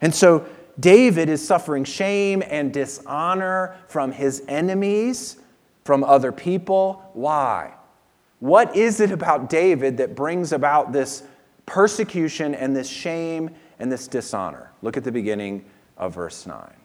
And 0.00 0.12
so 0.12 0.44
David 0.80 1.28
is 1.28 1.46
suffering 1.46 1.84
shame 1.84 2.42
and 2.44 2.72
dishonor 2.72 3.76
from 3.86 4.10
his 4.10 4.42
enemies, 4.48 5.36
from 5.84 6.02
other 6.02 6.32
people. 6.32 7.08
Why? 7.12 7.72
What 8.40 8.74
is 8.74 8.98
it 8.98 9.12
about 9.12 9.48
David 9.48 9.98
that 9.98 10.16
brings 10.16 10.50
about 10.50 10.92
this 10.92 11.22
persecution 11.66 12.52
and 12.52 12.74
this 12.74 12.88
shame 12.88 13.50
and 13.78 13.92
this 13.92 14.08
dishonor? 14.08 14.72
Look 14.82 14.96
at 14.96 15.04
the 15.04 15.12
beginning 15.12 15.64
of 15.96 16.16
verse 16.16 16.48
9. 16.48 16.81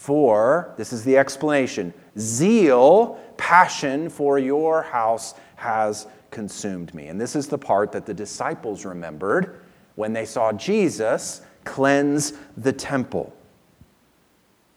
For, 0.00 0.72
this 0.78 0.94
is 0.94 1.04
the 1.04 1.18
explanation, 1.18 1.92
zeal, 2.18 3.20
passion 3.36 4.08
for 4.08 4.38
your 4.38 4.80
house 4.80 5.34
has 5.56 6.06
consumed 6.30 6.94
me. 6.94 7.08
And 7.08 7.20
this 7.20 7.36
is 7.36 7.48
the 7.48 7.58
part 7.58 7.92
that 7.92 8.06
the 8.06 8.14
disciples 8.14 8.86
remembered 8.86 9.60
when 9.96 10.14
they 10.14 10.24
saw 10.24 10.54
Jesus 10.54 11.42
cleanse 11.64 12.32
the 12.56 12.72
temple. 12.72 13.36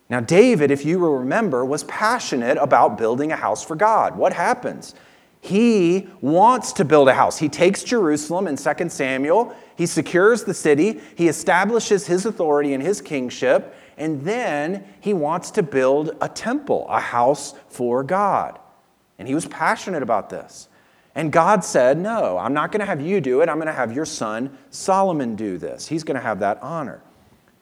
Now, 0.09 0.19
David, 0.19 0.71
if 0.71 0.83
you 0.83 0.99
will 0.99 1.15
remember, 1.15 1.63
was 1.63 1.85
passionate 1.85 2.57
about 2.57 2.97
building 2.97 3.31
a 3.31 3.37
house 3.37 3.63
for 3.63 3.77
God. 3.77 4.17
What 4.17 4.33
happens? 4.33 4.93
He 5.39 6.09
wants 6.19 6.73
to 6.73 6.83
build 6.83 7.07
a 7.07 7.13
house. 7.13 7.37
He 7.37 7.47
takes 7.47 7.81
Jerusalem 7.81 8.45
in 8.45 8.57
2 8.57 8.89
Samuel, 8.89 9.55
he 9.77 9.85
secures 9.85 10.43
the 10.43 10.53
city, 10.53 10.99
he 11.15 11.29
establishes 11.29 12.07
his 12.07 12.25
authority 12.25 12.73
and 12.73 12.83
his 12.83 12.99
kingship, 12.99 13.73
and 13.97 14.21
then 14.23 14.85
he 14.99 15.13
wants 15.13 15.51
to 15.51 15.63
build 15.63 16.15
a 16.21 16.29
temple, 16.29 16.85
a 16.89 16.99
house 16.99 17.53
for 17.67 18.03
God. 18.03 18.59
And 19.19 19.27
he 19.27 19.35
was 19.35 19.45
passionate 19.45 20.03
about 20.03 20.29
this. 20.29 20.67
And 21.15 21.31
God 21.31 21.63
said, 21.63 21.97
No, 21.97 22.37
I'm 22.37 22.53
not 22.53 22.71
going 22.71 22.79
to 22.79 22.85
have 22.85 23.01
you 23.01 23.21
do 23.21 23.41
it. 23.41 23.49
I'm 23.49 23.57
going 23.57 23.67
to 23.67 23.73
have 23.73 23.93
your 23.93 24.05
son 24.05 24.57
Solomon 24.71 25.35
do 25.35 25.57
this. 25.57 25.87
He's 25.87 26.03
going 26.03 26.15
to 26.15 26.21
have 26.21 26.39
that 26.39 26.61
honor. 26.61 27.01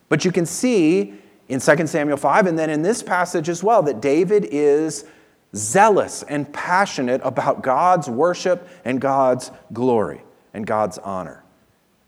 But 0.09 0.23
you 0.23 0.31
can 0.31 0.45
see 0.45 1.15
in 1.49 1.59
2 1.59 1.87
Samuel 1.87 2.17
5 2.17 2.47
and 2.47 2.57
then 2.57 2.69
in 2.69 2.81
this 2.81 3.03
passage 3.03 3.49
as 3.49 3.63
well 3.63 3.83
that 3.83 4.01
David 4.01 4.47
is 4.51 5.05
zealous 5.53 6.23
and 6.23 6.51
passionate 6.53 7.19
about 7.25 7.61
God's 7.61 8.09
worship 8.09 8.69
and 8.85 9.01
God's 9.01 9.51
glory 9.73 10.21
and 10.53 10.65
God's 10.65 10.97
honor. 10.99 11.43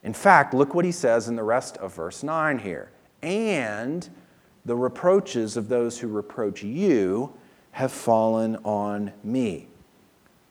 In 0.02 0.14
fact, 0.14 0.54
look 0.54 0.74
what 0.74 0.86
he 0.86 0.92
says 0.94 1.28
in 1.28 1.36
the 1.36 1.44
rest 1.44 1.76
of 1.78 1.94
verse 1.94 2.24
9 2.24 2.60
here 2.60 2.93
and 3.24 4.08
the 4.66 4.76
reproaches 4.76 5.58
of 5.58 5.70
those 5.70 6.00
who 6.00 6.08
reproach 6.08 6.64
you 6.64 7.34
have 7.72 7.92
fallen 7.92 8.56
on 8.58 9.12
me. 9.24 9.68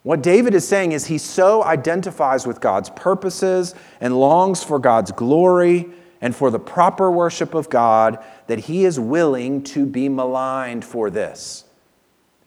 What 0.03 0.23
David 0.23 0.55
is 0.55 0.67
saying 0.67 0.93
is 0.93 1.07
he 1.07 1.19
so 1.19 1.63
identifies 1.63 2.47
with 2.47 2.61
God's 2.61 2.91
purposes 2.91 3.75
and 4.01 4.19
longs 4.19 4.65
for 4.65 4.81
God's 4.81 5.13
glory 5.13 5.89
and 6.21 6.35
for 6.35 6.51
the 6.51 6.59
proper 6.59 7.11
worship 7.11 7.55
of 7.55 7.71
God 7.71 8.23
that 8.49 8.61
he 8.61 8.85
is 8.85 8.99
willing 8.99 9.63
to 9.65 9.87
be 9.87 10.09
maligned 10.09 10.85
for 10.85 11.09
this. 11.09 11.65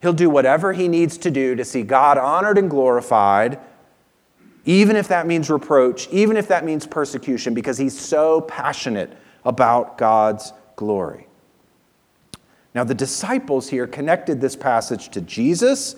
He'll 0.02 0.14
do 0.14 0.30
whatever 0.30 0.74
he 0.74 0.88
needs 0.88 1.18
to 1.20 1.32
do 1.32 1.56
to 1.56 1.64
see 1.64 1.84
God 1.84 2.18
honored 2.18 2.58
and 2.58 2.70
glorified, 2.70 3.60
even 4.66 4.98
if 4.98 5.08
that 5.08 5.26
means 5.26 5.50
reproach, 5.50 6.10
even 6.10 6.36
if 6.36 6.50
that 6.50 6.66
means 6.66 6.86
persecution, 6.86 7.54
because 7.54 7.78
he's 7.78 7.98
so 7.98 8.42
passionate 8.42 9.18
about 9.46 9.98
God's 9.98 10.52
glory. 10.76 11.28
Now, 12.74 12.84
the 12.84 12.94
disciples 12.94 13.70
here 13.70 13.88
connected 13.88 14.42
this 14.42 14.56
passage 14.56 15.10
to 15.10 15.22
Jesus 15.22 15.96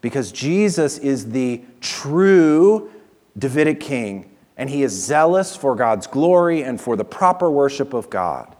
because 0.00 0.32
Jesus 0.32 0.96
is 0.96 1.30
the 1.30 1.62
true 1.82 2.90
Davidic 3.36 3.80
king, 3.80 4.30
and 4.56 4.70
he 4.70 4.82
is 4.82 4.92
zealous 4.92 5.54
for 5.54 5.76
God's 5.76 6.06
glory 6.06 6.62
and 6.62 6.80
for 6.80 6.96
the 6.96 7.04
proper 7.04 7.50
worship 7.50 7.92
of 7.92 8.08
God. 8.08 8.56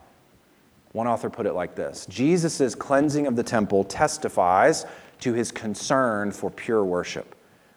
One 0.93 1.07
author 1.07 1.31
put 1.31 1.47
it 1.47 1.55
like 1.55 1.75
this 1.75 2.05
Jesus' 2.07 2.75
cleansing 2.75 3.27
of 3.27 3.37
the 3.37 3.43
temple 3.43 3.85
testifies 3.85 4.85
to 5.21 5.33
his 5.33 5.51
concern 5.51 6.33
for 6.33 6.51
pure 6.51 6.85
worship, 6.85 7.35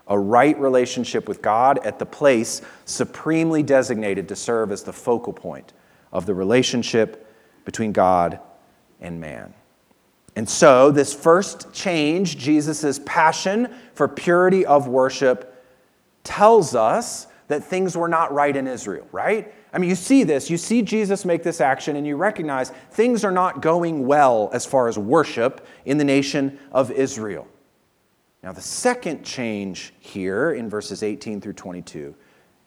a 0.08 0.20
right 0.20 0.60
relationship 0.60 1.30
with 1.30 1.42
God 1.42 1.80
at 1.86 2.00
the 2.00 2.06
place 2.06 2.62
supremely 2.86 3.64
designated 3.64 4.28
to 4.28 4.36
serve 4.36 4.72
as 4.72 4.84
the 4.84 4.94
focal 4.94 5.32
point 5.32 5.72
of 6.14 6.26
the 6.26 6.34
relationship 6.34 7.28
between 7.66 7.92
God 7.92 8.40
and 9.02 9.20
man. 9.20 9.54
And 10.36 10.50
so, 10.50 10.90
this 10.90 11.14
first 11.14 11.74
change, 11.74 12.38
Jesus' 12.38 13.00
passion 13.06 13.74
for 13.94 14.08
purity 14.08 14.66
of 14.66 14.88
worship, 14.88 15.50
tells 16.24 16.74
us 16.74 17.28
that 17.50 17.64
things 17.64 17.98
were 17.98 18.08
not 18.08 18.34
right 18.34 18.56
in 18.56 18.68
Israel, 18.68 19.08
right? 19.12 19.54
I 19.74 19.78
mean, 19.78 19.90
you 19.90 19.96
see 19.96 20.24
this, 20.24 20.50
you 20.50 20.58
see 20.58 20.82
Jesus 20.82 21.26
make 21.26 21.44
this 21.44 21.62
action, 21.62 21.96
and 21.96 22.08
you 22.08 22.16
recognize 22.16 22.72
things 22.92 23.24
are 23.24 23.32
not 23.32 23.62
going 23.62 24.08
well 24.08 24.50
as 24.54 24.66
far 24.66 24.88
as 24.88 24.98
worship 24.98 25.68
in 25.86 25.98
the 25.98 26.04
nation 26.04 26.58
of 26.72 26.90
Israel. 26.92 27.48
Now, 28.42 28.54
the 28.54 28.62
second 28.62 29.24
change 29.24 29.94
here 30.00 30.54
in 30.54 30.70
verses 30.70 31.04
18 31.04 31.42
through 31.42 31.54
22 31.54 32.16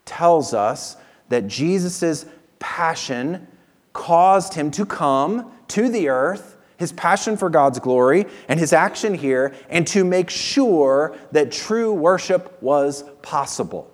tells 0.04 0.54
us 0.54 0.96
that 1.28 1.46
Jesus' 1.48 2.26
passion 2.58 3.46
caused 3.92 4.54
him 4.54 4.70
to 4.72 4.84
come 4.84 5.52
to 5.68 5.88
the 5.88 6.08
earth, 6.08 6.56
his 6.76 6.92
passion 6.92 7.36
for 7.36 7.48
God's 7.48 7.78
glory, 7.78 8.26
and 8.48 8.60
his 8.60 8.72
action 8.72 9.14
here, 9.14 9.54
and 9.68 9.86
to 9.88 10.04
make 10.04 10.30
sure 10.30 11.16
that 11.32 11.50
true 11.50 11.92
worship 11.92 12.60
was 12.62 13.02
possible. 13.22 13.90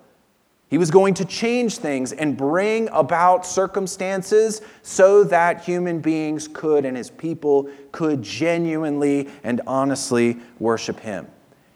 He 0.68 0.79
was 0.79 0.90
going 0.90 1.12
to 1.14 1.27
change 1.27 1.77
things 1.77 2.12
and 2.12 2.35
bring 2.35 2.88
about 2.92 3.44
circumstances 3.44 4.62
so 4.81 5.22
that 5.25 5.62
human 5.62 6.01
beings 6.01 6.48
could 6.48 6.87
and 6.87 6.96
his 6.96 7.11
people 7.11 7.68
could 7.92 8.22
genuinely 8.22 9.29
and 9.44 9.61
honestly 9.66 10.38
worship 10.59 10.98
him. 10.98 11.27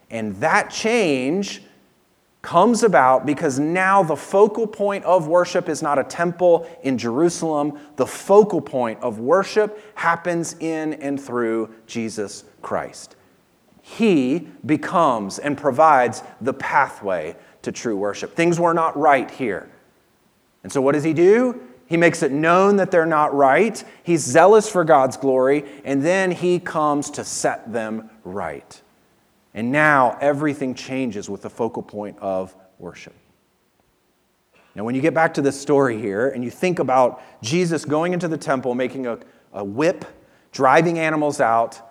And 0.09 0.35
that 0.37 0.71
change 0.71 1.61
comes 2.41 2.83
about 2.83 3.25
because 3.25 3.59
now 3.59 4.03
the 4.03 4.15
focal 4.15 4.67
point 4.67 5.03
of 5.03 5.27
worship 5.27 5.67
is 5.67 5.81
not 5.81 5.99
a 5.99 6.03
temple 6.03 6.69
in 6.83 6.97
Jerusalem. 6.97 7.79
The 7.95 8.07
focal 8.07 8.61
point 8.61 8.99
of 9.01 9.19
worship 9.19 9.81
happens 9.95 10.55
in 10.59 10.93
and 10.95 11.19
through 11.19 11.73
Jesus 11.87 12.45
Christ. 12.61 13.15
He 13.81 14.47
becomes 14.65 15.39
and 15.39 15.57
provides 15.57 16.23
the 16.41 16.53
pathway 16.53 17.35
to 17.61 17.71
true 17.71 17.97
worship. 17.97 18.35
Things 18.35 18.59
were 18.59 18.73
not 18.73 18.97
right 18.97 19.29
here. 19.31 19.69
And 20.63 20.71
so, 20.71 20.81
what 20.81 20.93
does 20.93 21.03
he 21.03 21.13
do? 21.13 21.61
He 21.87 21.95
makes 21.95 22.21
it 22.21 22.31
known 22.31 22.75
that 22.77 22.91
they're 22.91 23.05
not 23.05 23.33
right. 23.33 23.81
He's 24.03 24.21
zealous 24.21 24.69
for 24.69 24.83
God's 24.83 25.15
glory, 25.15 25.63
and 25.85 26.03
then 26.03 26.31
he 26.31 26.59
comes 26.59 27.09
to 27.11 27.23
set 27.23 27.71
them 27.71 28.09
right. 28.25 28.81
And 29.57 29.71
now 29.71 30.15
everything 30.21 30.75
changes 30.75 31.31
with 31.31 31.41
the 31.41 31.49
focal 31.49 31.81
point 31.81 32.19
of 32.19 32.55
worship. 32.77 33.15
Now, 34.75 34.83
when 34.83 34.93
you 34.93 35.01
get 35.01 35.15
back 35.15 35.33
to 35.33 35.41
this 35.41 35.59
story 35.59 35.99
here 35.99 36.29
and 36.29 36.43
you 36.43 36.51
think 36.51 36.77
about 36.77 37.23
Jesus 37.41 37.83
going 37.83 38.13
into 38.13 38.27
the 38.27 38.37
temple, 38.37 38.75
making 38.75 39.07
a, 39.07 39.17
a 39.53 39.63
whip, 39.63 40.05
driving 40.51 40.99
animals 40.99 41.41
out, 41.41 41.81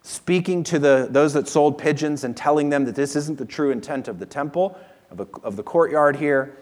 speaking 0.00 0.64
to 0.64 0.78
the, 0.78 1.06
those 1.10 1.34
that 1.34 1.46
sold 1.46 1.76
pigeons 1.76 2.24
and 2.24 2.34
telling 2.34 2.70
them 2.70 2.86
that 2.86 2.94
this 2.94 3.16
isn't 3.16 3.36
the 3.36 3.44
true 3.44 3.70
intent 3.70 4.08
of 4.08 4.18
the 4.18 4.24
temple, 4.24 4.78
of, 5.10 5.20
a, 5.20 5.28
of 5.42 5.56
the 5.56 5.62
courtyard 5.62 6.16
here. 6.16 6.56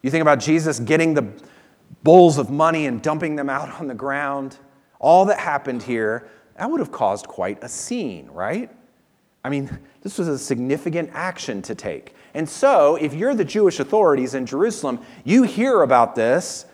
You 0.00 0.10
think 0.10 0.22
about 0.22 0.40
Jesus 0.40 0.80
getting 0.80 1.12
the 1.12 1.30
bowls 2.02 2.38
of 2.38 2.48
money 2.48 2.86
and 2.86 3.02
dumping 3.02 3.36
them 3.36 3.50
out 3.50 3.78
on 3.78 3.88
the 3.88 3.94
ground. 3.94 4.56
All 5.00 5.26
that 5.26 5.38
happened 5.38 5.82
here, 5.82 6.30
that 6.56 6.70
would 6.70 6.80
have 6.80 6.92
caused 6.92 7.28
quite 7.28 7.62
a 7.62 7.68
scene, 7.68 8.30
right? 8.30 8.70
I 9.44 9.50
mean, 9.50 9.78
this 10.02 10.18
was 10.18 10.28
a 10.28 10.38
significant 10.38 11.10
action 11.12 11.62
to 11.62 11.74
take. 11.74 12.14
And 12.34 12.48
so, 12.48 12.96
if 12.96 13.12
you're 13.12 13.34
the 13.34 13.44
Jewish 13.44 13.80
authorities 13.80 14.34
in 14.34 14.46
Jerusalem, 14.46 15.00
you 15.24 15.42
hear 15.42 15.82
about 15.82 16.14
this, 16.14 16.64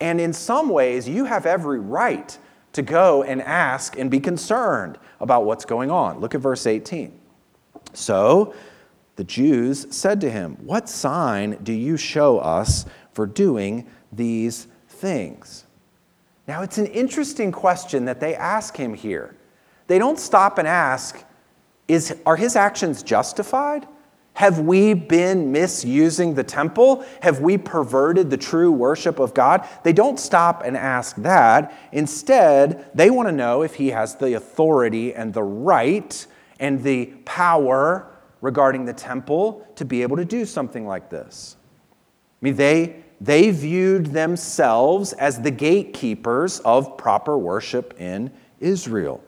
and 0.00 0.20
in 0.20 0.32
some 0.32 0.68
ways, 0.68 1.08
you 1.08 1.24
have 1.24 1.46
every 1.46 1.80
right 1.80 2.36
to 2.72 2.82
go 2.82 3.22
and 3.22 3.42
ask 3.42 3.98
and 3.98 4.10
be 4.10 4.20
concerned 4.20 4.98
about 5.18 5.44
what's 5.44 5.64
going 5.64 5.90
on. 5.90 6.20
Look 6.20 6.34
at 6.34 6.40
verse 6.40 6.66
18. 6.66 7.18
So 7.92 8.54
the 9.16 9.24
Jews 9.24 9.86
said 9.90 10.20
to 10.20 10.30
him, 10.30 10.56
What 10.62 10.88
sign 10.88 11.58
do 11.62 11.72
you 11.72 11.96
show 11.96 12.38
us 12.38 12.86
for 13.12 13.26
doing 13.26 13.86
these 14.12 14.66
things? 14.88 15.64
Now, 16.46 16.62
it's 16.62 16.78
an 16.78 16.86
interesting 16.86 17.52
question 17.52 18.04
that 18.06 18.20
they 18.20 18.34
ask 18.34 18.76
him 18.76 18.94
here. 18.94 19.36
They 19.86 19.98
don't 19.98 20.18
stop 20.18 20.58
and 20.58 20.66
ask, 20.66 21.24
Is, 21.90 22.16
Are 22.24 22.36
his 22.36 22.54
actions 22.54 23.02
justified? 23.02 23.84
Have 24.34 24.60
we 24.60 24.94
been 24.94 25.50
misusing 25.50 26.34
the 26.34 26.44
temple? 26.44 27.04
Have 27.20 27.40
we 27.40 27.58
perverted 27.58 28.30
the 28.30 28.36
true 28.36 28.70
worship 28.70 29.18
of 29.18 29.34
God? 29.34 29.68
They 29.82 29.92
don't 29.92 30.18
stop 30.18 30.62
and 30.64 30.76
ask 30.76 31.16
that. 31.16 31.76
Instead, 31.90 32.88
they 32.94 33.10
want 33.10 33.28
to 33.28 33.32
know 33.32 33.62
if 33.62 33.74
he 33.74 33.88
has 33.88 34.14
the 34.14 34.34
authority 34.34 35.12
and 35.12 35.34
the 35.34 35.42
right 35.42 36.26
and 36.60 36.80
the 36.80 37.06
power 37.24 38.06
regarding 38.40 38.84
the 38.84 38.92
temple 38.92 39.66
to 39.74 39.84
be 39.84 40.02
able 40.02 40.16
to 40.16 40.24
do 40.24 40.44
something 40.44 40.86
like 40.86 41.10
this. 41.10 41.56
I 42.40 42.44
mean, 42.44 42.54
they, 42.54 43.02
they 43.20 43.50
viewed 43.50 44.06
themselves 44.06 45.12
as 45.14 45.40
the 45.40 45.50
gatekeepers 45.50 46.60
of 46.60 46.96
proper 46.96 47.36
worship 47.36 48.00
in 48.00 48.30
Israel. 48.60 49.24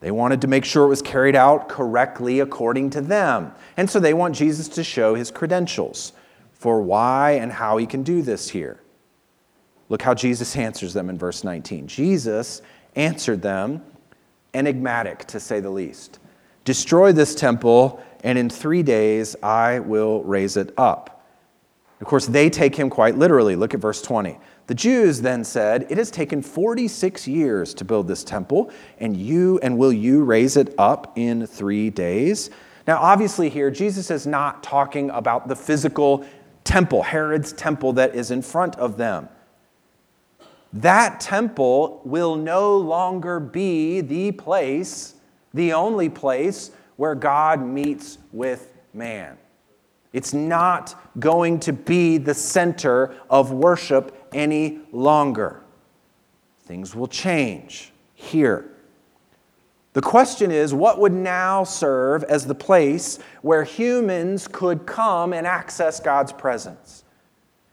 They 0.00 0.10
wanted 0.10 0.40
to 0.42 0.48
make 0.48 0.64
sure 0.64 0.84
it 0.84 0.88
was 0.88 1.02
carried 1.02 1.36
out 1.36 1.68
correctly 1.68 2.40
according 2.40 2.90
to 2.90 3.00
them. 3.00 3.52
And 3.76 3.88
so 3.88 3.98
they 3.98 4.14
want 4.14 4.34
Jesus 4.34 4.68
to 4.68 4.84
show 4.84 5.14
his 5.14 5.30
credentials 5.30 6.12
for 6.52 6.82
why 6.82 7.32
and 7.32 7.52
how 7.52 7.78
he 7.78 7.86
can 7.86 8.02
do 8.02 8.22
this 8.22 8.50
here. 8.50 8.80
Look 9.88 10.02
how 10.02 10.14
Jesus 10.14 10.56
answers 10.58 10.92
them 10.92 11.08
in 11.08 11.18
verse 11.18 11.44
19. 11.44 11.86
Jesus 11.86 12.62
answered 12.96 13.42
them, 13.42 13.82
enigmatic 14.54 15.24
to 15.26 15.40
say 15.40 15.60
the 15.60 15.70
least 15.70 16.20
Destroy 16.64 17.12
this 17.12 17.34
temple, 17.34 18.02
and 18.22 18.38
in 18.38 18.48
three 18.48 18.82
days 18.82 19.36
I 19.42 19.80
will 19.80 20.22
raise 20.24 20.56
it 20.56 20.72
up. 20.78 21.26
Of 22.00 22.06
course, 22.06 22.26
they 22.26 22.48
take 22.48 22.74
him 22.74 22.88
quite 22.88 23.18
literally. 23.18 23.54
Look 23.54 23.74
at 23.74 23.80
verse 23.80 24.00
20. 24.00 24.38
The 24.66 24.74
Jews 24.74 25.20
then 25.20 25.44
said, 25.44 25.86
It 25.90 25.98
has 25.98 26.10
taken 26.10 26.40
46 26.40 27.28
years 27.28 27.74
to 27.74 27.84
build 27.84 28.08
this 28.08 28.24
temple, 28.24 28.70
and 28.98 29.16
you 29.16 29.58
and 29.62 29.76
will 29.76 29.92
you 29.92 30.24
raise 30.24 30.56
it 30.56 30.74
up 30.78 31.12
in 31.16 31.46
three 31.46 31.90
days? 31.90 32.50
Now, 32.86 32.98
obviously, 32.98 33.50
here, 33.50 33.70
Jesus 33.70 34.10
is 34.10 34.26
not 34.26 34.62
talking 34.62 35.10
about 35.10 35.48
the 35.48 35.56
physical 35.56 36.24
temple, 36.64 37.02
Herod's 37.02 37.52
temple 37.52 37.92
that 37.94 38.14
is 38.14 38.30
in 38.30 38.40
front 38.40 38.76
of 38.76 38.96
them. 38.96 39.28
That 40.72 41.20
temple 41.20 42.00
will 42.04 42.36
no 42.36 42.76
longer 42.76 43.38
be 43.38 44.00
the 44.00 44.32
place, 44.32 45.14
the 45.52 45.72
only 45.72 46.08
place 46.08 46.72
where 46.96 47.14
God 47.14 47.62
meets 47.62 48.18
with 48.32 48.72
man. 48.92 49.36
It's 50.12 50.32
not 50.32 50.94
going 51.18 51.60
to 51.60 51.72
be 51.72 52.18
the 52.18 52.34
center 52.34 53.14
of 53.28 53.50
worship 53.50 54.23
any 54.34 54.80
longer. 54.92 55.62
Things 56.64 56.94
will 56.94 57.08
change 57.08 57.92
here. 58.14 58.70
The 59.94 60.02
question 60.02 60.50
is 60.50 60.74
what 60.74 60.98
would 60.98 61.12
now 61.12 61.64
serve 61.64 62.24
as 62.24 62.46
the 62.46 62.54
place 62.54 63.18
where 63.42 63.62
humans 63.62 64.48
could 64.48 64.86
come 64.86 65.32
and 65.32 65.46
access 65.46 66.00
God's 66.00 66.32
presence? 66.32 67.04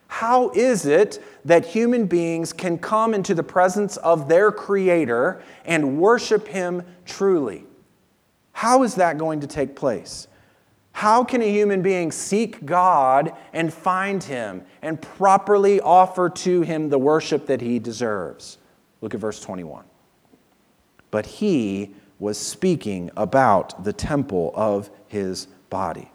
How 0.08 0.50
is 0.50 0.86
it 0.86 1.24
that 1.46 1.66
human 1.66 2.06
beings 2.06 2.54
can 2.54 2.78
come 2.78 3.14
into 3.14 3.34
the 3.34 3.44
presence 3.44 3.98
of 3.98 4.28
their 4.28 4.52
Creator 4.52 5.42
and 5.66 5.98
worship 5.98 6.48
Him 6.48 6.84
truly? 7.06 7.64
How 8.52 8.84
is 8.84 8.96
that 8.96 9.18
going 9.18 9.40
to 9.40 9.48
take 9.48 9.76
place? 9.76 10.28
How 10.94 11.24
can 11.24 11.42
a 11.42 11.52
human 11.52 11.82
being 11.82 12.12
seek 12.12 12.66
God 12.66 13.34
and 13.54 13.74
find 13.74 14.24
Him 14.24 14.64
and 14.82 15.02
properly 15.02 15.80
offer 15.80 16.30
to 16.30 16.62
Him 16.62 16.90
the 16.90 16.98
worship 17.00 17.48
that 17.48 17.62
He 17.62 17.80
deserves? 17.80 18.58
Look 19.02 19.14
at 19.14 19.20
verse 19.20 19.40
21. 19.40 19.86
But 21.10 21.26
He 21.26 21.96
was 22.20 22.38
speaking 22.38 23.10
about 23.18 23.84
the 23.84 23.94
temple 23.94 24.52
of 24.56 24.90
His 25.08 25.48
body. 25.70 26.12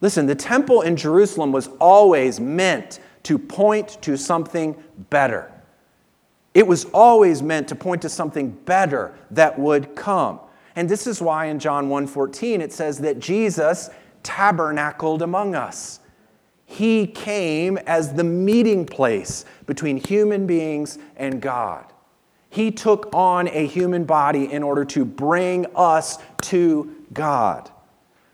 Listen, 0.00 0.26
the 0.26 0.34
temple 0.34 0.82
in 0.82 0.96
Jerusalem 0.96 1.52
was 1.52 1.68
always 1.80 2.40
meant 2.40 3.00
to 3.24 3.38
point 3.38 4.00
to 4.02 4.16
something 4.16 4.82
better. 5.10 5.52
It 6.54 6.66
was 6.66 6.86
always 6.86 7.42
meant 7.42 7.68
to 7.68 7.74
point 7.74 8.02
to 8.02 8.08
something 8.08 8.50
better 8.50 9.14
that 9.30 9.58
would 9.58 9.94
come. 9.94 10.40
And 10.76 10.88
this 10.88 11.06
is 11.06 11.20
why 11.20 11.46
in 11.46 11.58
John 11.58 11.88
1:14 11.88 12.60
it 12.60 12.72
says 12.72 12.98
that 12.98 13.18
Jesus 13.18 13.90
tabernacled 14.22 15.22
among 15.22 15.54
us. 15.54 16.00
He 16.64 17.06
came 17.06 17.78
as 17.78 18.12
the 18.12 18.24
meeting 18.24 18.86
place 18.86 19.44
between 19.66 19.96
human 19.96 20.46
beings 20.46 20.98
and 21.16 21.40
God. 21.40 21.84
He 22.48 22.70
took 22.70 23.08
on 23.12 23.48
a 23.48 23.66
human 23.66 24.04
body 24.04 24.52
in 24.52 24.62
order 24.62 24.84
to 24.86 25.04
bring 25.04 25.66
us 25.74 26.18
to 26.42 26.94
God. 27.12 27.70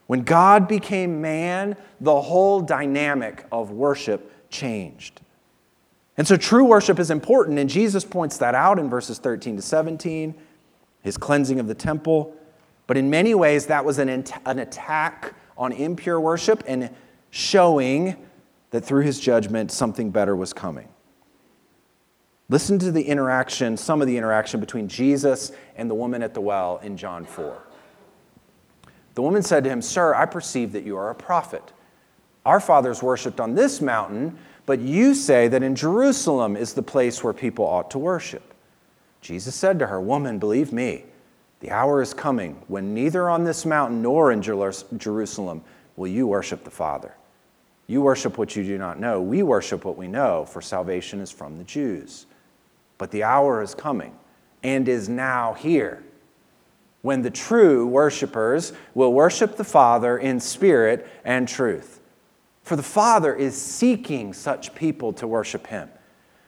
When 0.07 0.23
God 0.23 0.69
became 0.69 1.21
man, 1.21 1.77
the 2.01 2.21
whole 2.21 2.61
dynamic 2.61 3.45
of 3.51 3.71
worship 3.71 4.51
changed. 4.51 5.21
And 6.17 6.27
so 6.27 6.37
true 6.37 6.65
worship 6.65 6.99
is 6.99 7.11
important, 7.11 7.59
and 7.59 7.69
Jesus 7.69 8.05
points 8.05 8.39
that 8.39 8.55
out 8.55 8.79
in 8.79 8.89
verses 8.89 9.19
13 9.19 9.57
to 9.57 9.63
17 9.63 10.35
his 11.07 11.17
cleansing 11.17 11.61
of 11.61 11.69
the 11.69 11.75
temple. 11.75 12.37
But 12.89 12.97
in 12.97 13.09
many 13.09 13.33
ways, 13.33 13.67
that 13.67 13.85
was 13.85 13.99
an, 13.99 14.09
an 14.09 14.59
attack 14.59 15.35
on 15.57 15.71
impure 15.71 16.21
worship 16.21 16.65
and 16.67 16.91
showing 17.31 18.17
that 18.71 18.85
through 18.85 19.03
his 19.03 19.21
judgment, 19.21 19.71
something 19.71 20.11
better 20.11 20.35
was 20.35 20.53
coming. 20.53 20.89
Listen 22.49 22.79
to 22.81 22.91
the 22.91 23.03
interaction, 23.03 23.77
some 23.77 24.01
of 24.01 24.09
the 24.09 24.17
interaction 24.17 24.59
between 24.59 24.89
Jesus 24.89 25.53
and 25.77 25.89
the 25.89 25.95
woman 25.95 26.23
at 26.25 26.35
the 26.35 26.41
well 26.41 26.79
in 26.83 26.97
John 26.97 27.25
4. 27.25 27.63
The 29.15 29.23
woman 29.23 29.43
said 29.43 29.63
to 29.65 29.71
him, 29.71 29.83
Sir, 29.83 30.13
I 30.13 30.27
perceive 30.27 30.73
that 30.73 30.83
you 30.83 30.97
are 30.97 31.11
a 31.11 31.15
prophet. 31.15 31.73
Our 32.45 32.59
fathers 32.59 33.01
worshiped 33.01 33.39
on 33.39 33.55
this 33.55 33.81
mountain, 33.81 34.39
but 34.67 34.81
you 34.81 35.15
say 35.15 35.47
that 35.49 35.63
in 35.63 35.77
Jerusalem 35.77 36.57
is 36.57 36.75
the 36.75 36.83
place 36.83 37.23
where 37.23 37.33
people 37.33 37.65
ought 37.65 37.93
to 37.93 37.99
worship. 37.99 38.55
Jesus 39.27 39.57
said 39.57 39.81
to 39.81 39.89
her, 39.89 40.01
Woman, 40.01 40.39
believe 40.39 40.73
me, 40.73 41.05
the 41.59 41.73
hour 41.73 42.01
is 42.01 42.15
coming 42.15 42.63
when 42.69 42.95
neither 42.95 43.29
on 43.29 43.43
this 43.43 43.67
mountain 43.67 44.01
nor 44.01 44.31
in 44.31 44.41
Jerusalem 44.41 45.65
will 45.97 46.07
you 46.07 46.29
worship 46.29 46.63
the 46.63 46.71
Father. 46.71 47.13
You 47.89 48.03
worship 48.03 48.39
what 48.39 48.55
you 48.55 48.63
do 48.63 48.79
not 48.79 49.01
know. 49.01 49.21
We 49.21 49.43
worship 49.43 49.85
what 49.85 49.97
we 49.97 50.07
know, 50.07 50.45
for 50.45 50.63
salvation 50.63 51.21
is 51.21 51.33
from 51.33 51.59
the 51.59 51.65
Jews. 51.65 52.27
But 52.99 53.11
the 53.11 53.25
hour 53.25 53.63
is 53.63 53.75
coming 53.75 54.17
and 54.63 54.89
is 54.89 55.09
now 55.09 55.55
here 55.55 56.05
when 57.03 57.23
the 57.23 57.31
true 57.31 57.85
worshipers 57.85 58.73
will 58.95 59.13
worship 59.13 59.57
the 59.57 59.65
Father 59.65 60.19
in 60.19 60.39
spirit 60.39 61.09
and 61.25 61.49
truth. 61.49 62.01
For 62.63 62.77
the 62.77 62.83
Father 62.85 63.35
is 63.35 63.61
seeking 63.61 64.33
such 64.33 64.73
people 64.77 65.13
to 65.15 65.27
worship 65.27 65.67
him. 65.67 65.89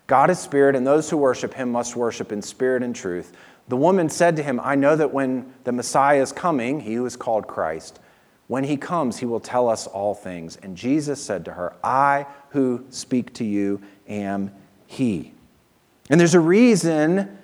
God 0.08 0.30
is 0.30 0.38
spirit, 0.38 0.74
and 0.74 0.86
those 0.86 1.08
who 1.08 1.16
worship 1.16 1.54
him 1.54 1.70
must 1.70 1.94
worship 1.94 2.32
in 2.32 2.42
spirit 2.42 2.82
and 2.82 2.96
truth. 2.96 3.32
The 3.68 3.76
woman 3.76 4.08
said 4.08 4.36
to 4.36 4.42
him, 4.42 4.58
I 4.64 4.74
know 4.74 4.96
that 4.96 5.12
when 5.12 5.52
the 5.64 5.72
Messiah 5.72 6.22
is 6.22 6.32
coming, 6.32 6.80
he 6.80 6.94
who 6.94 7.04
is 7.04 7.14
called 7.14 7.46
Christ, 7.46 8.00
when 8.46 8.64
he 8.64 8.78
comes, 8.78 9.18
he 9.18 9.26
will 9.26 9.40
tell 9.40 9.68
us 9.68 9.86
all 9.86 10.14
things. 10.14 10.56
And 10.56 10.74
Jesus 10.74 11.22
said 11.22 11.44
to 11.44 11.52
her, 11.52 11.76
I 11.84 12.26
who 12.50 12.86
speak 12.88 13.34
to 13.34 13.44
you 13.44 13.82
am 14.08 14.50
he. 14.86 15.32
And 16.08 16.18
there's 16.18 16.34
a 16.34 16.40
reason 16.40 17.38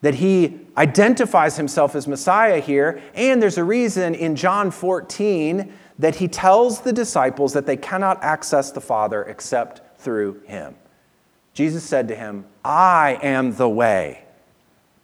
that 0.00 0.14
he 0.14 0.60
identifies 0.78 1.58
himself 1.58 1.94
as 1.94 2.08
Messiah 2.08 2.60
here, 2.60 3.02
and 3.14 3.42
there's 3.42 3.58
a 3.58 3.64
reason 3.64 4.14
in 4.14 4.36
John 4.36 4.70
14 4.70 5.70
that 5.98 6.16
he 6.16 6.28
tells 6.28 6.80
the 6.80 6.92
disciples 6.94 7.52
that 7.52 7.66
they 7.66 7.76
cannot 7.76 8.22
access 8.22 8.70
the 8.72 8.80
Father 8.80 9.22
except 9.24 10.00
through 10.00 10.40
him. 10.46 10.74
Jesus 11.54 11.84
said 11.84 12.08
to 12.08 12.14
him, 12.14 12.44
I 12.64 13.18
am 13.22 13.54
the 13.54 13.68
way. 13.68 14.24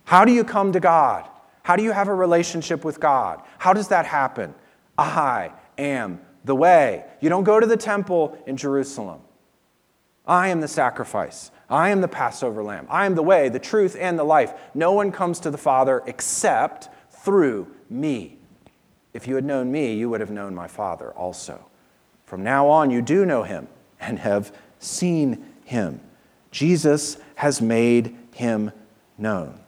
How 0.04 0.24
do 0.24 0.32
you 0.32 0.44
come 0.44 0.72
to 0.72 0.80
God? 0.80 1.28
How 1.62 1.76
do 1.76 1.82
you 1.82 1.92
have 1.92 2.08
a 2.08 2.14
relationship 2.14 2.84
with 2.84 2.98
God? 2.98 3.42
How 3.58 3.72
does 3.72 3.88
that 3.88 4.06
happen? 4.06 4.54
I 4.98 5.52
am 5.78 6.20
the 6.44 6.56
way. 6.56 7.04
You 7.20 7.28
don't 7.28 7.44
go 7.44 7.60
to 7.60 7.66
the 7.66 7.76
temple 7.76 8.36
in 8.46 8.56
Jerusalem. 8.56 9.20
I 10.26 10.48
am 10.48 10.60
the 10.60 10.68
sacrifice. 10.68 11.50
I 11.68 11.90
am 11.90 12.00
the 12.00 12.08
Passover 12.08 12.62
lamb. 12.64 12.86
I 12.90 13.06
am 13.06 13.14
the 13.14 13.22
way, 13.22 13.48
the 13.48 13.58
truth, 13.60 13.96
and 13.98 14.18
the 14.18 14.24
life. 14.24 14.52
No 14.74 14.92
one 14.92 15.12
comes 15.12 15.38
to 15.40 15.50
the 15.50 15.58
Father 15.58 16.02
except 16.06 16.88
through 17.10 17.68
me. 17.88 18.38
If 19.12 19.28
you 19.28 19.36
had 19.36 19.44
known 19.44 19.70
me, 19.70 19.94
you 19.94 20.10
would 20.10 20.20
have 20.20 20.30
known 20.30 20.54
my 20.54 20.66
Father 20.66 21.12
also. 21.12 21.64
From 22.26 22.42
now 22.42 22.68
on, 22.68 22.90
you 22.90 23.02
do 23.02 23.24
know 23.24 23.42
him 23.42 23.68
and 24.00 24.18
have 24.18 24.52
seen 24.78 25.44
him. 25.64 26.00
Jesus 26.50 27.16
has 27.36 27.60
made 27.60 28.16
him 28.34 28.72
known. 29.18 29.58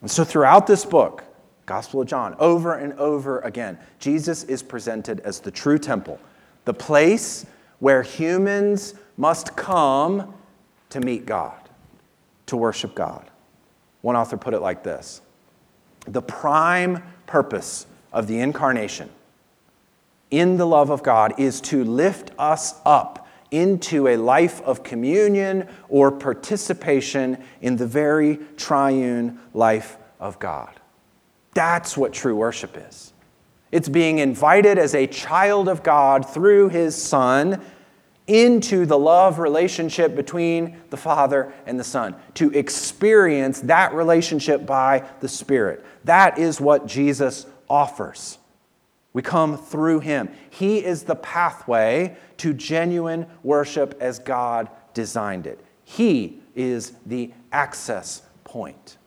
And 0.00 0.10
so, 0.10 0.24
throughout 0.24 0.66
this 0.66 0.84
book, 0.84 1.24
Gospel 1.66 2.00
of 2.00 2.06
John, 2.06 2.34
over 2.38 2.74
and 2.74 2.92
over 2.94 3.40
again, 3.40 3.78
Jesus 3.98 4.44
is 4.44 4.62
presented 4.62 5.20
as 5.20 5.40
the 5.40 5.50
true 5.50 5.78
temple, 5.78 6.18
the 6.64 6.74
place 6.74 7.44
where 7.78 8.02
humans 8.02 8.94
must 9.16 9.56
come 9.56 10.34
to 10.90 11.00
meet 11.00 11.26
God, 11.26 11.60
to 12.46 12.56
worship 12.56 12.94
God. 12.94 13.28
One 14.00 14.16
author 14.16 14.36
put 14.36 14.54
it 14.54 14.60
like 14.60 14.82
this 14.82 15.20
The 16.06 16.22
prime 16.22 17.02
purpose 17.26 17.86
of 18.12 18.26
the 18.26 18.38
incarnation 18.40 19.10
in 20.30 20.56
the 20.56 20.66
love 20.66 20.90
of 20.90 21.02
God 21.02 21.34
is 21.38 21.60
to 21.62 21.84
lift 21.84 22.30
us 22.38 22.74
up 22.84 23.27
into 23.50 24.08
a 24.08 24.16
life 24.16 24.60
of 24.62 24.82
communion 24.82 25.68
or 25.88 26.10
participation 26.10 27.42
in 27.60 27.76
the 27.76 27.86
very 27.86 28.38
triune 28.56 29.38
life 29.54 29.96
of 30.20 30.38
God. 30.38 30.78
That's 31.54 31.96
what 31.96 32.12
true 32.12 32.36
worship 32.36 32.76
is. 32.88 33.12
It's 33.70 33.88
being 33.88 34.18
invited 34.18 34.78
as 34.78 34.94
a 34.94 35.06
child 35.06 35.68
of 35.68 35.82
God 35.82 36.28
through 36.28 36.70
his 36.70 37.00
Son 37.00 37.60
into 38.26 38.84
the 38.84 38.98
love 38.98 39.38
relationship 39.38 40.14
between 40.14 40.76
the 40.90 40.96
Father 40.96 41.52
and 41.66 41.80
the 41.80 41.84
Son, 41.84 42.14
to 42.34 42.50
experience 42.50 43.60
that 43.62 43.94
relationship 43.94 44.66
by 44.66 45.08
the 45.20 45.28
Spirit. 45.28 45.84
That 46.04 46.38
is 46.38 46.60
what 46.60 46.86
Jesus 46.86 47.46
offers. 47.68 48.37
We 49.12 49.22
come 49.22 49.56
through 49.56 50.00
him. 50.00 50.28
He 50.50 50.84
is 50.84 51.04
the 51.04 51.16
pathway 51.16 52.16
to 52.38 52.52
genuine 52.52 53.26
worship 53.42 53.96
as 54.00 54.18
God 54.18 54.68
designed 54.94 55.46
it. 55.46 55.64
He 55.84 56.40
is 56.54 56.92
the 57.06 57.32
access 57.50 58.22
point. 58.44 58.98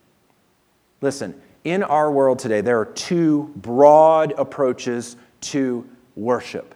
Listen, 1.01 1.39
in 1.63 1.83
our 1.83 2.11
world 2.11 2.39
today, 2.39 2.61
there 2.61 2.79
are 2.79 2.85
two 2.85 3.51
broad 3.55 4.33
approaches 4.37 5.15
to 5.41 5.87
worship. 6.15 6.75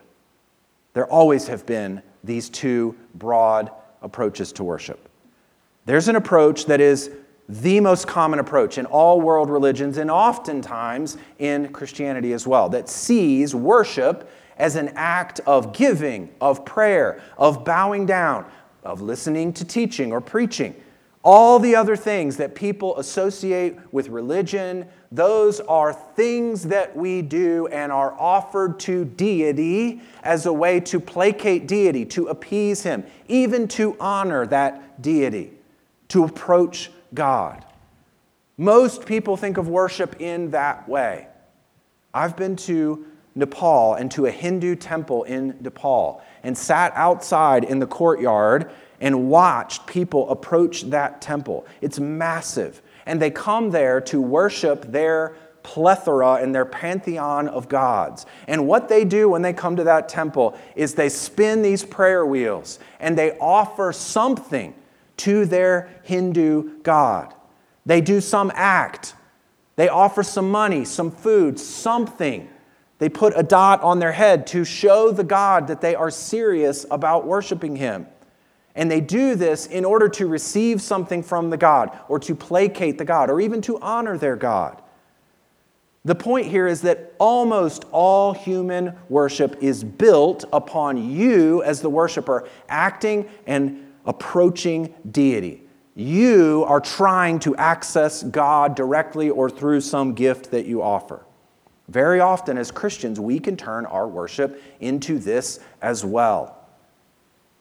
There 0.94 1.08
always 1.08 1.48
have 1.48 1.66
been 1.66 2.02
these 2.24 2.50
two 2.50 2.96
broad 3.16 3.72
approaches 4.02 4.52
to 4.54 4.64
worship. 4.64 5.10
There's 5.86 6.08
an 6.08 6.16
approach 6.16 6.66
that 6.66 6.82
is 6.82 7.12
the 7.48 7.80
most 7.80 8.08
common 8.08 8.40
approach 8.40 8.78
in 8.78 8.86
all 8.88 9.22
world 9.22 9.50
religions 9.50 9.98
and 9.98 10.10
oftentimes 10.10 11.18
in 11.38 11.72
Christianity 11.72 12.34
as 12.34 12.48
well, 12.48 12.70
that 12.70 12.90
sees 12.90 13.54
worship 13.54 14.30
as 14.58 14.76
an 14.76 14.90
act 14.96 15.42
of 15.42 15.74
giving, 15.74 16.34
of 16.42 16.66
prayer, 16.66 17.22
of 17.38 17.64
bowing 17.64 18.06
down, 18.06 18.46
of 18.84 19.02
listening 19.02 19.54
to 19.54 19.66
teaching 19.66 20.12
or 20.12 20.22
preaching. 20.22 20.76
All 21.24 21.58
the 21.58 21.76
other 21.76 21.96
things 21.96 22.38
that 22.38 22.54
people 22.54 22.98
associate 23.00 23.78
with 23.92 24.10
religion, 24.10 24.88
those 25.12 25.60
are 25.60 25.92
things 25.92 26.64
that 26.64 26.96
we 26.96 27.24
do 27.24 27.66
and 27.68 27.92
are 27.92 28.14
offered 28.20 28.80
to 28.82 29.06
deity 29.06 30.02
as 30.24 30.46
a 30.46 30.54
way 30.54 30.80
to 30.82 31.00
placate 31.00 31.68
deity, 31.68 32.06
to 32.06 32.28
appease 32.28 32.84
him, 32.84 33.04
even 33.28 33.68
to 33.70 33.98
honor 34.00 34.46
that 34.46 35.02
deity, 35.02 35.52
to 36.10 36.24
approach 36.24 36.92
God. 37.16 37.66
Most 38.58 39.06
people 39.06 39.36
think 39.36 39.58
of 39.58 39.68
worship 39.68 40.18
in 40.20 40.52
that 40.52 40.88
way. 40.88 41.28
I've 42.14 42.38
been 42.38 42.56
to 42.58 43.06
Nepal 43.36 43.96
and 43.96 44.10
to 44.12 44.28
a 44.28 44.32
Hindu 44.32 44.76
temple 44.76 45.24
in 45.24 45.58
Nepal 45.60 46.22
and 46.44 46.58
sat 46.58 46.94
outside 46.96 47.66
in 47.66 47.80
the 47.80 47.88
courtyard 47.88 48.72
and 49.02 49.30
watched 49.30 49.86
people 49.86 50.30
approach 50.30 50.84
that 50.84 51.22
temple. 51.22 51.66
It's 51.82 52.00
massive. 52.00 52.82
And 53.06 53.22
they 53.22 53.30
come 53.30 53.72
there 53.72 54.00
to 54.02 54.22
worship 54.22 54.92
their 54.92 55.36
plethora 55.64 56.36
and 56.36 56.56
their 56.56 56.64
pantheon 56.64 57.50
of 57.50 57.68
gods. 57.68 58.26
And 58.48 58.68
what 58.68 58.88
they 58.88 59.04
do 59.04 59.28
when 59.28 59.42
they 59.42 59.52
come 59.52 59.76
to 59.76 59.84
that 59.84 60.08
temple 60.08 60.58
is 60.76 60.94
they 60.94 61.10
spin 61.10 61.62
these 61.62 61.84
prayer 61.84 62.26
wheels 62.26 62.80
and 63.00 63.18
they 63.18 63.38
offer 63.40 63.92
something 63.92 64.74
to 65.18 65.46
their 65.46 65.90
Hindu 66.04 66.80
God. 66.82 67.34
They 67.86 68.02
do 68.02 68.22
some 68.22 68.52
act, 68.56 69.16
they 69.76 69.90
offer 69.90 70.24
some 70.24 70.50
money, 70.50 70.86
some 70.86 71.12
food, 71.12 71.60
something. 71.60 72.50
They 72.98 73.10
put 73.10 73.34
a 73.36 73.44
dot 73.44 73.82
on 73.82 74.00
their 74.00 74.14
head 74.14 74.48
to 74.48 74.64
show 74.64 75.12
the 75.12 75.26
God 75.26 75.68
that 75.68 75.82
they 75.82 75.96
are 75.96 76.10
serious 76.10 76.86
about 76.90 77.28
worshiping 77.28 77.76
Him. 77.76 78.08
And 78.74 78.90
they 78.90 79.02
do 79.02 79.36
this 79.36 79.68
in 79.68 79.84
order 79.84 80.08
to 80.10 80.28
receive 80.28 80.82
something 80.82 81.22
from 81.22 81.50
the 81.50 81.58
God, 81.58 81.98
or 82.08 82.20
to 82.20 82.34
placate 82.34 82.98
the 82.98 83.06
God, 83.06 83.30
or 83.30 83.42
even 83.42 83.62
to 83.64 83.80
honor 83.80 84.18
their 84.18 84.38
God. 84.38 84.82
The 86.06 86.16
point 86.16 86.46
here 86.46 86.68
is 86.68 86.82
that 86.82 87.14
almost 87.18 87.84
all 87.92 88.34
human 88.34 88.96
worship 89.10 89.58
is 89.62 89.84
built 89.84 90.46
upon 90.54 90.98
you 90.98 91.64
as 91.64 91.82
the 91.82 91.90
worshiper 91.90 92.48
acting 92.70 93.28
and 93.48 93.85
approaching 94.06 94.94
deity. 95.10 95.64
You 95.96 96.66
are 96.68 96.82
trying 96.82 97.40
to 97.40 97.56
access 97.56 98.22
God 98.24 98.76
directly 98.76 99.30
or 99.30 99.50
through 99.50 99.82
some 99.82 100.14
gift 100.14 100.52
that 100.52 100.66
you 100.66 100.82
offer. 100.82 101.26
Very 101.88 102.20
often, 102.20 102.58
as 102.58 102.72
Christians, 102.72 103.20
we 103.20 103.40
can 103.40 103.56
turn 103.56 103.86
our 103.86 104.08
worship 104.08 104.62
into 104.80 105.20
this 105.20 105.60
as 105.82 106.04
well. 106.04 106.68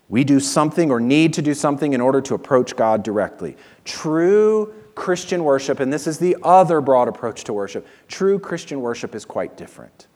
We 0.09 0.25
do 0.25 0.41
something 0.41 0.91
or 0.91 1.01
need 1.01 1.33
to 1.35 1.43
do 1.43 1.55
something 1.55 1.93
in 1.93 2.01
order 2.01 2.21
to 2.23 2.35
approach 2.35 2.77
God 2.77 3.03
directly. 3.03 3.57
True 3.85 4.75
Christian 4.95 5.45
worship, 5.45 5.81
and 5.81 5.93
this 5.93 6.07
is 6.07 6.19
the 6.19 6.37
other 6.43 6.81
broad 6.81 7.09
approach 7.09 7.45
to 7.45 7.53
worship, 7.53 7.87
true 8.09 8.39
Christian 8.39 8.81
worship 8.81 9.15
is 9.15 9.25
quite 9.25 9.57
different. 9.57 10.07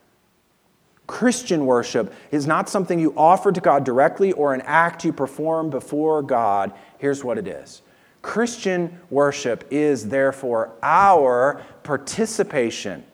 Christian 1.09 1.64
worship 1.64 2.14
is 2.31 2.47
not 2.47 2.68
something 2.68 3.01
you 3.01 3.14
offer 3.16 3.51
to 3.51 3.61
God 3.61 3.83
directly 3.83 4.31
or 4.33 4.55
an 4.55 4.61
act 4.66 5.05
you 5.05 5.12
perform 5.12 5.71
before 5.71 6.23
God. 6.23 6.73
Here's 6.99 7.25
what 7.25 7.38
it 7.38 7.49
is 7.49 7.83
Christian 8.23 9.01
worship 9.11 9.66
is 9.71 10.09
therefore 10.09 10.71
our 10.83 11.62
participation 11.83 13.05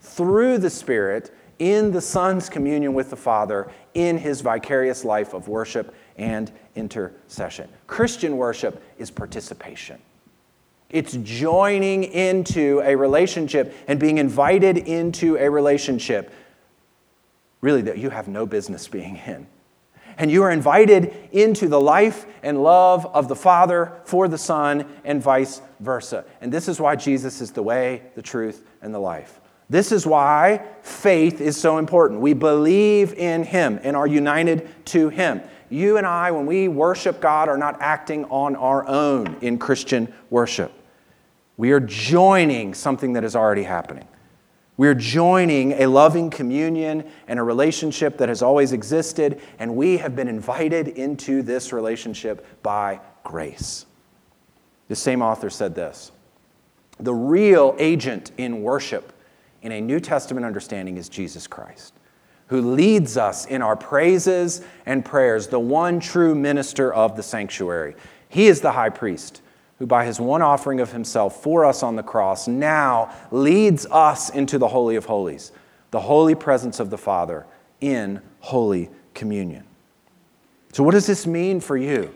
through 0.00 0.58
the 0.58 0.70
Spirit 0.70 1.34
in 1.58 1.92
the 1.92 2.00
Son's 2.00 2.50
communion 2.50 2.92
with 2.92 3.08
the 3.08 3.16
Father 3.16 3.70
in 3.94 4.18
his 4.18 4.42
vicarious 4.42 5.02
life 5.02 5.32
of 5.32 5.48
worship 5.48 5.94
and 6.18 6.52
intercession. 6.76 7.70
Christian 7.86 8.36
worship 8.36 8.82
is 8.98 9.10
participation. 9.10 9.98
It's 10.90 11.16
joining 11.22 12.04
into 12.04 12.82
a 12.84 12.94
relationship 12.94 13.74
and 13.88 13.98
being 13.98 14.18
invited 14.18 14.76
into 14.76 15.36
a 15.36 15.48
relationship 15.48 16.30
really 17.64 17.82
that 17.82 17.98
you 17.98 18.10
have 18.10 18.28
no 18.28 18.44
business 18.44 18.86
being 18.86 19.16
in. 19.16 19.46
And 20.16 20.30
you 20.30 20.42
are 20.44 20.50
invited 20.50 21.12
into 21.32 21.66
the 21.66 21.80
life 21.80 22.26
and 22.42 22.62
love 22.62 23.06
of 23.06 23.26
the 23.26 23.34
Father 23.34 24.00
for 24.04 24.28
the 24.28 24.38
Son, 24.38 24.86
and 25.02 25.20
vice 25.20 25.60
versa. 25.80 26.24
And 26.40 26.52
this 26.52 26.68
is 26.68 26.78
why 26.78 26.94
Jesus 26.94 27.40
is 27.40 27.50
the 27.50 27.62
way, 27.62 28.02
the 28.14 28.22
truth, 28.22 28.64
and 28.82 28.94
the 28.94 29.00
life. 29.00 29.40
This 29.68 29.90
is 29.90 30.06
why 30.06 30.62
faith 30.82 31.40
is 31.40 31.56
so 31.56 31.78
important. 31.78 32.20
We 32.20 32.34
believe 32.34 33.14
in 33.14 33.42
Him 33.42 33.80
and 33.82 33.96
are 33.96 34.06
united 34.06 34.68
to 34.86 35.08
Him. 35.08 35.40
You 35.70 35.96
and 35.96 36.06
I, 36.06 36.30
when 36.30 36.46
we 36.46 36.68
worship 36.68 37.20
God, 37.20 37.48
are 37.48 37.58
not 37.58 37.80
acting 37.80 38.26
on 38.26 38.54
our 38.56 38.86
own 38.86 39.38
in 39.40 39.58
Christian 39.58 40.12
worship. 40.30 40.70
We 41.56 41.72
are 41.72 41.80
joining 41.80 42.74
something 42.74 43.14
that 43.14 43.24
is 43.24 43.34
already 43.34 43.62
happening. 43.62 44.06
We're 44.76 44.94
joining 44.94 45.72
a 45.72 45.86
loving 45.86 46.30
communion 46.30 47.04
and 47.28 47.38
a 47.38 47.42
relationship 47.44 48.18
that 48.18 48.28
has 48.28 48.42
always 48.42 48.72
existed, 48.72 49.40
and 49.60 49.76
we 49.76 49.98
have 49.98 50.16
been 50.16 50.26
invited 50.26 50.88
into 50.88 51.42
this 51.42 51.72
relationship 51.72 52.44
by 52.62 53.00
grace. 53.22 53.86
The 54.88 54.96
same 54.96 55.22
author 55.22 55.48
said 55.48 55.76
this 55.76 56.10
The 56.98 57.14
real 57.14 57.76
agent 57.78 58.32
in 58.36 58.62
worship 58.62 59.12
in 59.62 59.70
a 59.70 59.80
New 59.80 60.00
Testament 60.00 60.44
understanding 60.44 60.96
is 60.96 61.08
Jesus 61.08 61.46
Christ, 61.46 61.94
who 62.48 62.60
leads 62.60 63.16
us 63.16 63.46
in 63.46 63.62
our 63.62 63.76
praises 63.76 64.62
and 64.86 65.04
prayers, 65.04 65.46
the 65.46 65.60
one 65.60 66.00
true 66.00 66.34
minister 66.34 66.92
of 66.92 67.16
the 67.16 67.22
sanctuary. 67.22 67.94
He 68.28 68.48
is 68.48 68.60
the 68.60 68.72
high 68.72 68.90
priest 68.90 69.40
who 69.84 69.88
by 69.88 70.06
his 70.06 70.18
one 70.18 70.40
offering 70.40 70.80
of 70.80 70.92
himself 70.92 71.42
for 71.42 71.62
us 71.62 71.82
on 71.82 71.94
the 71.94 72.02
cross 72.02 72.48
now 72.48 73.14
leads 73.30 73.84
us 73.90 74.30
into 74.30 74.56
the 74.56 74.68
Holy 74.68 74.96
of 74.96 75.04
Holies, 75.04 75.52
the 75.90 76.00
holy 76.00 76.34
presence 76.34 76.80
of 76.80 76.88
the 76.88 76.96
Father 76.96 77.44
in 77.82 78.22
Holy 78.40 78.88
Communion. 79.12 79.62
So, 80.72 80.82
what 80.82 80.92
does 80.92 81.06
this 81.06 81.26
mean 81.26 81.60
for 81.60 81.76
you? 81.76 82.14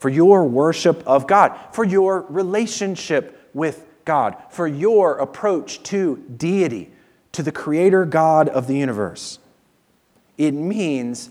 For 0.00 0.08
your 0.08 0.44
worship 0.44 1.04
of 1.06 1.28
God, 1.28 1.56
for 1.70 1.84
your 1.84 2.22
relationship 2.22 3.48
with 3.54 3.86
God, 4.04 4.36
for 4.50 4.66
your 4.66 5.18
approach 5.18 5.84
to 5.84 6.16
deity, 6.36 6.90
to 7.30 7.44
the 7.44 7.52
Creator 7.52 8.06
God 8.06 8.48
of 8.48 8.66
the 8.66 8.74
universe. 8.74 9.38
It 10.36 10.50
means 10.50 11.30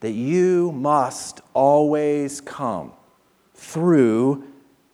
that 0.00 0.12
you 0.12 0.72
must 0.72 1.42
always 1.52 2.40
come 2.40 2.92
through 3.52 4.49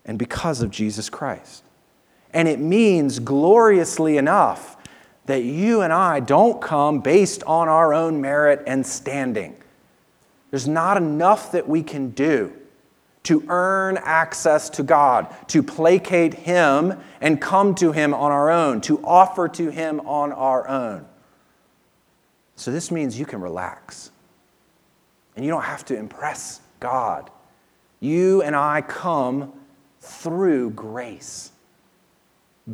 and 0.07 0.19
because 0.19 0.63
of 0.63 0.71
Jesus 0.71 1.11
Christ. 1.11 1.65
And 2.33 2.49
it 2.49 2.59
means 2.59 3.19
gloriously 3.19 4.17
enough 4.17 4.77
that 5.27 5.43
you 5.43 5.83
and 5.83 5.93
I 5.93 6.21
don't 6.21 6.63
come 6.63 7.01
based 7.01 7.43
on 7.45 7.69
our 7.69 7.93
own 7.93 8.21
merit 8.21 8.63
and 8.67 8.87
standing. 8.87 9.57
There's 10.51 10.69
not 10.69 10.97
enough 10.97 11.53
that 11.53 11.69
we 11.69 11.83
can 11.83 12.11
do 12.11 12.53
to 13.25 13.45
earn 13.49 13.99
access 13.99 14.71
to 14.71 14.85
God, 14.85 15.35
to 15.49 15.61
placate 15.61 16.33
Him 16.33 16.95
and 17.21 17.41
come 17.41 17.75
to 17.75 17.91
Him 17.91 18.15
on 18.15 18.31
our 18.31 18.51
own, 18.51 18.81
to 18.83 19.05
offer 19.05 19.49
to 19.49 19.71
Him 19.71 19.99
on 20.01 20.33
our 20.33 20.69
own. 20.69 21.05
So 22.55 22.71
this 22.71 22.93
means 22.93 23.19
you 23.19 23.27
can 23.27 23.41
relax. 23.41 24.13
And 25.35 25.45
you 25.45 25.51
don't 25.51 25.65
have 25.65 25.85
to 25.87 25.97
impress 25.97 26.61
God. 26.79 27.31
You 27.99 28.43
and 28.43 28.55
I 28.55 28.81
come 28.83 29.53
through 30.07 30.71
grace, 30.71 31.53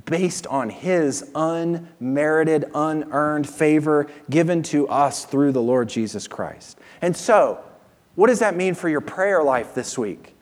based 0.05 0.47
on 0.47 0.71
His 0.71 1.31
unmerited, 1.35 2.67
unearned 2.75 3.49
favor 3.49 4.09
given 4.31 4.63
to 4.65 4.89
us 4.89 5.25
through 5.25 5.53
the 5.53 5.63
Lord 5.63 5.89
Jesus 5.89 6.29
Christ. 6.29 6.79
And 7.01 7.17
so, 7.17 7.63
what 8.15 8.29
does 8.29 8.41
that 8.41 8.57
mean 8.57 8.75
for 8.75 8.89
your 8.89 9.01
prayer 9.01 9.43
life 9.43 9.75
this 9.75 9.97
week? 9.97 10.35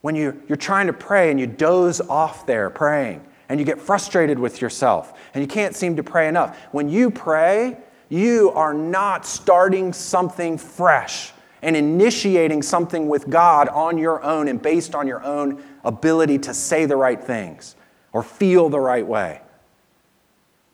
When 0.00 0.16
you, 0.16 0.42
you're 0.48 0.56
trying 0.56 0.88
to 0.88 0.92
pray 0.92 1.30
and 1.30 1.38
you 1.38 1.46
doze 1.46 2.00
off 2.00 2.44
there 2.44 2.70
praying 2.70 3.24
and 3.48 3.60
you 3.60 3.66
get 3.66 3.80
frustrated 3.80 4.38
with 4.38 4.60
yourself 4.60 5.18
and 5.32 5.42
you 5.42 5.48
can't 5.48 5.76
seem 5.76 5.96
to 5.96 6.02
pray 6.02 6.26
enough. 6.26 6.58
When 6.72 6.88
you 6.88 7.10
pray, 7.10 7.76
you 8.08 8.50
are 8.50 8.74
not 8.74 9.24
starting 9.24 9.92
something 9.92 10.58
fresh 10.58 11.32
and 11.62 11.76
initiating 11.76 12.62
something 12.62 13.08
with 13.08 13.30
God 13.30 13.68
on 13.68 13.96
your 13.96 14.22
own 14.22 14.48
and 14.48 14.60
based 14.60 14.94
on 14.94 15.06
your 15.06 15.24
own 15.24 15.62
ability 15.84 16.38
to 16.40 16.52
say 16.52 16.84
the 16.84 16.96
right 16.96 17.22
things 17.22 17.76
or 18.12 18.22
feel 18.22 18.68
the 18.68 18.80
right 18.80 19.06
way. 19.06 19.40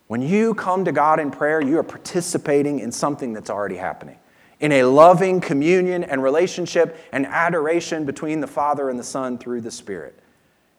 When 0.08 0.22
you 0.22 0.54
come 0.54 0.86
to 0.86 0.92
God 0.92 1.20
in 1.20 1.30
prayer, 1.30 1.60
you 1.60 1.78
are 1.78 1.82
participating 1.82 2.78
in 2.78 2.90
something 2.90 3.34
that's 3.34 3.50
already 3.50 3.76
happening 3.76 4.18
in 4.60 4.72
a 4.72 4.82
loving 4.82 5.40
communion 5.40 6.02
and 6.02 6.22
relationship 6.22 6.96
and 7.12 7.26
adoration 7.26 8.04
between 8.04 8.40
the 8.40 8.46
Father 8.46 8.90
and 8.90 8.98
the 8.98 9.04
Son 9.04 9.38
through 9.38 9.60
the 9.60 9.70
Spirit. 9.70 10.18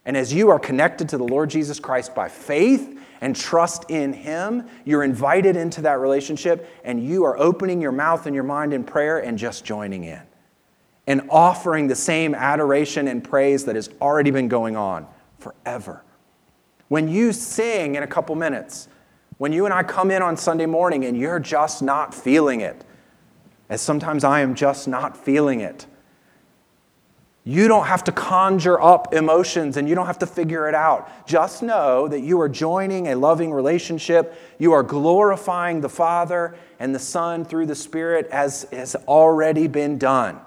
And 0.06 0.16
as 0.18 0.34
you 0.34 0.50
are 0.50 0.60
connected 0.60 1.10
to 1.10 1.18
the 1.18 1.24
Lord 1.24 1.50
Jesus 1.50 1.80
Christ 1.80 2.16
by 2.16 2.30
faith 2.30 3.00
and 3.22 3.36
trust 3.36 3.90
in 3.90 4.14
Him, 4.14 4.68
you're 4.86 5.04
invited 5.04 5.56
into 5.56 5.82
that 5.82 6.00
relationship 6.00 6.70
and 6.84 7.04
you 7.04 7.26
are 7.26 7.38
opening 7.38 7.82
your 7.82 7.92
mouth 7.92 8.26
and 8.26 8.34
your 8.34 8.44
mind 8.44 8.74
in 8.74 8.84
prayer 8.84 9.20
and 9.20 9.38
just 9.38 9.66
joining 9.66 10.06
in 10.06 10.22
and 11.10 11.22
offering 11.32 11.88
the 11.88 11.96
same 11.96 12.36
adoration 12.36 13.08
and 13.08 13.24
praise 13.24 13.66
that 13.66 13.76
has 13.76 13.90
already 14.00 14.30
been 14.30 14.48
going 14.48 14.78
on 14.78 15.08
forever. 15.40 16.04
When 16.88 17.08
you 17.08 17.34
sing 17.34 17.96
in 17.96 18.04
a 18.04 18.08
couple 18.08 18.36
minutes, 18.36 18.88
when 19.40 19.52
you 19.52 19.66
and 19.66 19.74
I 19.74 19.82
come 19.84 20.12
in 20.12 20.22
on 20.22 20.38
Sunday 20.38 20.68
morning 20.68 21.06
and 21.06 21.18
you're 21.18 21.40
just 21.40 21.82
not 21.82 22.14
feeling 22.14 22.62
it, 22.62 22.86
as 23.70 23.82
sometimes 23.82 24.24
I 24.24 24.42
am 24.42 24.54
just 24.54 24.88
not 24.88 25.18
feeling 25.18 25.62
it. 25.62 25.88
You 27.46 27.68
don't 27.68 27.86
have 27.86 28.04
to 28.04 28.12
conjure 28.12 28.82
up 28.82 29.14
emotions 29.14 29.78
and 29.78 29.88
you 29.88 29.96
don't 29.96 30.06
have 30.06 30.20
to 30.20 30.26
figure 30.26 30.68
it 30.68 30.76
out. 30.76 31.26
Just 31.26 31.64
know 31.64 32.08
that 32.08 32.20
you 32.20 32.40
are 32.42 32.50
joining 32.50 33.08
a 33.08 33.16
loving 33.16 33.52
relationship. 33.52 34.36
You 34.60 34.74
are 34.74 34.84
glorifying 34.84 35.82
the 35.82 35.90
Father 35.90 36.56
and 36.80 36.94
the 36.94 37.00
Son 37.00 37.46
through 37.46 37.68
the 37.68 37.76
Spirit 37.76 38.28
as 38.28 38.68
has 38.72 38.96
already 39.08 39.68
been 39.68 39.98
done. 39.98 40.40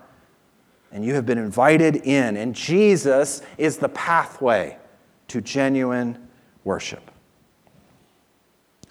And 0.92 1.04
you 1.04 1.14
have 1.14 1.24
been 1.24 1.38
invited 1.38 1.96
in. 1.96 2.36
And 2.36 2.54
Jesus 2.54 3.40
is 3.56 3.78
the 3.78 3.88
pathway 3.88 4.76
to 5.28 5.40
genuine 5.40 6.28
worship. 6.62 7.10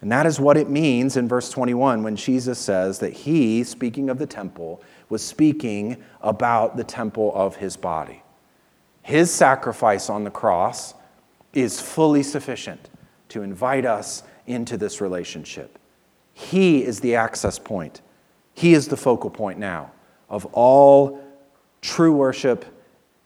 And 0.00 0.10
that 0.10 0.26
is 0.26 0.40
what 0.40 0.56
it 0.56 0.68
means 0.68 1.16
in 1.16 1.28
verse 1.28 1.48
21 1.50 2.02
when 2.02 2.16
Jesus 2.16 2.58
says 2.58 2.98
that 2.98 3.12
he, 3.12 3.62
speaking 3.62 4.10
of 4.10 4.18
the 4.18 4.26
temple, 4.26 4.82
was 5.12 5.22
speaking 5.22 6.02
about 6.22 6.78
the 6.78 6.82
temple 6.82 7.30
of 7.34 7.56
his 7.56 7.76
body. 7.76 8.22
His 9.02 9.30
sacrifice 9.30 10.08
on 10.08 10.24
the 10.24 10.30
cross 10.30 10.94
is 11.52 11.78
fully 11.78 12.22
sufficient 12.22 12.88
to 13.28 13.42
invite 13.42 13.84
us 13.84 14.22
into 14.46 14.78
this 14.78 15.02
relationship. 15.02 15.78
He 16.32 16.82
is 16.82 17.00
the 17.00 17.14
access 17.14 17.58
point, 17.58 18.00
He 18.54 18.72
is 18.72 18.88
the 18.88 18.96
focal 18.96 19.28
point 19.28 19.58
now 19.58 19.92
of 20.30 20.46
all 20.46 21.22
true 21.82 22.14
worship 22.14 22.64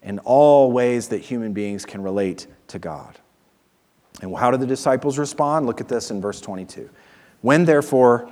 and 0.03 0.19
all 0.25 0.73
ways 0.73 1.07
that 1.09 1.19
human 1.19 1.53
beings 1.53 1.85
can 1.87 2.03
relate 2.03 2.49
to 2.67 2.81
God. 2.81 3.17
And 4.23 4.37
how 4.37 4.51
did 4.51 4.59
the 4.59 4.67
disciples 4.67 5.19
respond? 5.19 5.67
Look 5.67 5.81
at 5.81 5.87
this 5.87 6.11
in 6.11 6.21
verse 6.21 6.41
22. 6.41 6.91
When 7.43 7.65
therefore, 7.65 8.29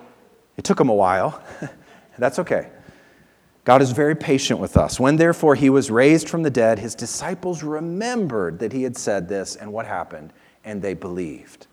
it 0.57 0.65
took 0.65 0.79
them 0.79 0.89
a 0.89 0.95
while, 0.95 1.41
that's 2.19 2.41
okay. 2.41 2.71
God 3.65 3.81
is 3.81 3.93
very 3.93 4.15
patient 4.15 4.61
with 4.61 4.77
us. 4.77 5.01
When 5.01 5.17
therefore 5.17 5.55
he 5.55 5.71
was 5.71 5.91
raised 5.91 6.29
from 6.29 6.43
the 6.43 6.51
dead, 6.51 6.79
his 6.79 6.95
disciples 6.95 7.63
remembered 7.63 8.59
that 8.59 8.73
he 8.73 8.83
had 8.83 8.97
said 8.97 9.29
this, 9.29 9.57
and 9.57 9.73
what 9.73 9.87
happened? 9.87 10.33
And 10.65 10.83
they 10.83 10.93
believed. 10.93 11.67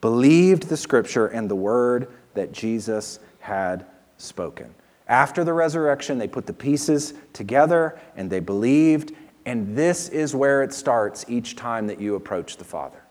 Believed 0.00 0.64
the 0.64 0.76
scripture 0.76 1.26
and 1.26 1.50
the 1.50 1.56
word 1.56 2.08
that 2.34 2.52
Jesus 2.52 3.18
had 3.40 3.84
spoken. 4.16 4.74
After 5.06 5.44
the 5.44 5.52
resurrection, 5.52 6.18
they 6.18 6.28
put 6.28 6.46
the 6.46 6.52
pieces 6.52 7.14
together 7.32 7.98
and 8.16 8.30
they 8.30 8.40
believed, 8.40 9.12
and 9.44 9.76
this 9.76 10.08
is 10.08 10.34
where 10.34 10.62
it 10.62 10.72
starts 10.72 11.24
each 11.28 11.56
time 11.56 11.86
that 11.86 12.00
you 12.00 12.14
approach 12.14 12.56
the 12.56 12.64
Father. 12.64 13.02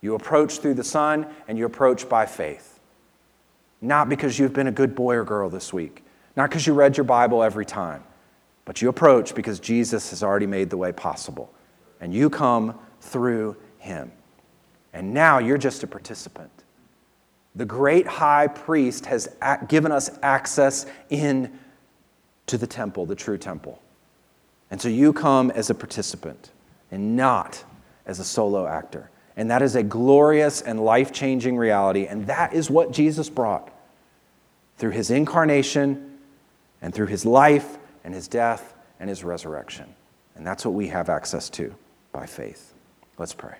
You 0.00 0.14
approach 0.14 0.58
through 0.58 0.74
the 0.74 0.84
Son, 0.84 1.26
and 1.46 1.56
you 1.56 1.66
approach 1.66 2.08
by 2.08 2.26
faith. 2.26 2.80
Not 3.80 4.08
because 4.08 4.38
you've 4.38 4.52
been 4.52 4.66
a 4.66 4.72
good 4.72 4.94
boy 4.94 5.14
or 5.16 5.24
girl 5.24 5.50
this 5.50 5.72
week, 5.72 6.02
not 6.36 6.50
because 6.50 6.66
you 6.66 6.74
read 6.74 6.96
your 6.96 7.04
Bible 7.04 7.42
every 7.42 7.66
time, 7.66 8.04
but 8.64 8.80
you 8.80 8.88
approach 8.88 9.34
because 9.34 9.60
Jesus 9.60 10.10
has 10.10 10.22
already 10.22 10.46
made 10.46 10.70
the 10.70 10.76
way 10.76 10.92
possible. 10.92 11.52
And 12.00 12.14
you 12.14 12.30
come 12.30 12.78
through 13.00 13.56
Him. 13.78 14.12
And 14.92 15.12
now 15.12 15.38
you're 15.38 15.58
just 15.58 15.82
a 15.82 15.86
participant. 15.86 16.50
The 17.54 17.64
great 17.64 18.06
high 18.06 18.46
priest 18.46 19.06
has 19.06 19.28
given 19.68 19.92
us 19.92 20.10
access 20.22 20.86
in 21.08 21.58
to 22.46 22.56
the 22.58 22.66
temple, 22.66 23.06
the 23.06 23.14
true 23.14 23.38
temple. 23.38 23.80
And 24.70 24.80
so 24.80 24.88
you 24.88 25.12
come 25.12 25.50
as 25.50 25.68
a 25.68 25.74
participant 25.74 26.50
and 26.90 27.16
not 27.16 27.64
as 28.06 28.20
a 28.20 28.24
solo 28.24 28.66
actor. 28.66 29.10
And 29.36 29.50
that 29.50 29.62
is 29.62 29.74
a 29.74 29.82
glorious 29.82 30.60
and 30.60 30.84
life 30.84 31.12
changing 31.12 31.56
reality. 31.56 32.06
And 32.06 32.26
that 32.26 32.52
is 32.52 32.70
what 32.70 32.92
Jesus 32.92 33.28
brought 33.28 33.70
through 34.76 34.90
his 34.90 35.10
incarnation 35.10 36.09
and 36.82 36.94
through 36.94 37.06
his 37.06 37.24
life 37.24 37.78
and 38.04 38.14
his 38.14 38.28
death 38.28 38.74
and 38.98 39.08
his 39.08 39.24
resurrection. 39.24 39.94
And 40.34 40.46
that's 40.46 40.64
what 40.64 40.74
we 40.74 40.88
have 40.88 41.08
access 41.08 41.50
to 41.50 41.74
by 42.12 42.26
faith. 42.26 42.74
Let's 43.18 43.34
pray. 43.34 43.56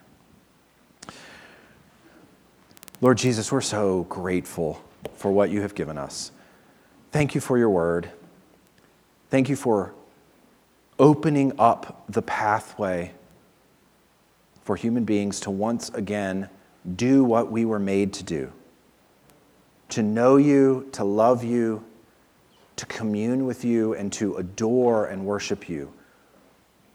Lord 3.00 3.18
Jesus, 3.18 3.50
we're 3.50 3.60
so 3.60 4.04
grateful 4.04 4.82
for 5.14 5.32
what 5.32 5.50
you 5.50 5.62
have 5.62 5.74
given 5.74 5.96
us. 5.96 6.32
Thank 7.12 7.34
you 7.34 7.40
for 7.40 7.58
your 7.58 7.70
word. 7.70 8.10
Thank 9.30 9.48
you 9.48 9.56
for 9.56 9.94
opening 10.98 11.52
up 11.58 12.04
the 12.08 12.22
pathway 12.22 13.12
for 14.62 14.76
human 14.76 15.04
beings 15.04 15.40
to 15.40 15.50
once 15.50 15.88
again 15.90 16.48
do 16.96 17.24
what 17.24 17.50
we 17.50 17.64
were 17.64 17.78
made 17.78 18.12
to 18.14 18.24
do 18.24 18.52
to 19.90 20.02
know 20.02 20.36
you, 20.36 20.88
to 20.92 21.04
love 21.04 21.44
you, 21.44 21.84
to 22.80 22.86
commune 22.86 23.44
with 23.44 23.62
you, 23.62 23.94
and 23.94 24.10
to 24.14 24.36
adore 24.36 25.06
and 25.06 25.26
worship 25.26 25.68
you. 25.68 25.92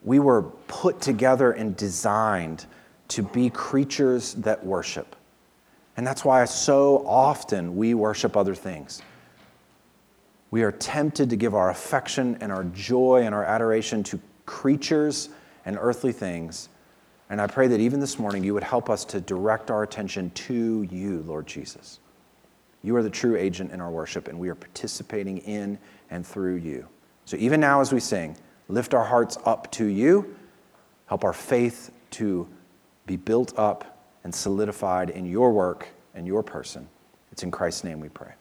We 0.03 0.17
were 0.17 0.41
put 0.67 0.99
together 0.99 1.51
and 1.51 1.77
designed 1.77 2.65
to 3.09 3.21
be 3.21 3.51
creatures 3.51 4.33
that 4.35 4.65
worship. 4.65 5.15
And 5.95 6.05
that's 6.05 6.25
why 6.25 6.43
so 6.45 7.05
often 7.05 7.75
we 7.75 7.93
worship 7.93 8.35
other 8.35 8.55
things. 8.55 9.03
We 10.49 10.63
are 10.63 10.71
tempted 10.71 11.29
to 11.29 11.35
give 11.35 11.53
our 11.53 11.69
affection 11.69 12.37
and 12.41 12.51
our 12.51 12.63
joy 12.63 13.21
and 13.23 13.35
our 13.35 13.43
adoration 13.43 14.03
to 14.05 14.19
creatures 14.47 15.29
and 15.65 15.77
earthly 15.79 16.11
things. 16.11 16.69
And 17.29 17.39
I 17.39 17.45
pray 17.45 17.67
that 17.67 17.79
even 17.79 17.99
this 17.99 18.17
morning 18.17 18.43
you 18.43 18.55
would 18.55 18.63
help 18.63 18.89
us 18.89 19.05
to 19.05 19.21
direct 19.21 19.69
our 19.69 19.83
attention 19.83 20.31
to 20.31 20.81
you, 20.89 21.23
Lord 21.27 21.45
Jesus. 21.45 21.99
You 22.85 22.95
are 22.97 23.01
the 23.01 23.09
true 23.09 23.35
agent 23.35 23.71
in 23.71 23.81
our 23.81 23.89
worship, 23.89 24.27
and 24.27 24.37
we 24.37 24.47
are 24.49 24.55
participating 24.55 25.39
in 25.39 25.79
and 26.11 26.25
through 26.25 26.57
you. 26.57 26.87
So 27.25 27.35
even 27.37 27.59
now, 27.59 27.81
as 27.81 27.91
we 27.91 27.99
sing, 27.99 28.37
lift 28.67 28.93
our 28.93 29.03
hearts 29.03 29.39
up 29.43 29.71
to 29.71 29.85
you, 29.85 30.35
help 31.07 31.23
our 31.23 31.33
faith 31.33 31.91
to 32.11 32.47
be 33.07 33.17
built 33.17 33.57
up 33.57 34.13
and 34.23 34.33
solidified 34.33 35.09
in 35.09 35.25
your 35.25 35.51
work 35.51 35.87
and 36.13 36.27
your 36.27 36.43
person. 36.43 36.87
It's 37.31 37.41
in 37.41 37.49
Christ's 37.49 37.83
name 37.83 37.99
we 37.99 38.09
pray. 38.09 38.33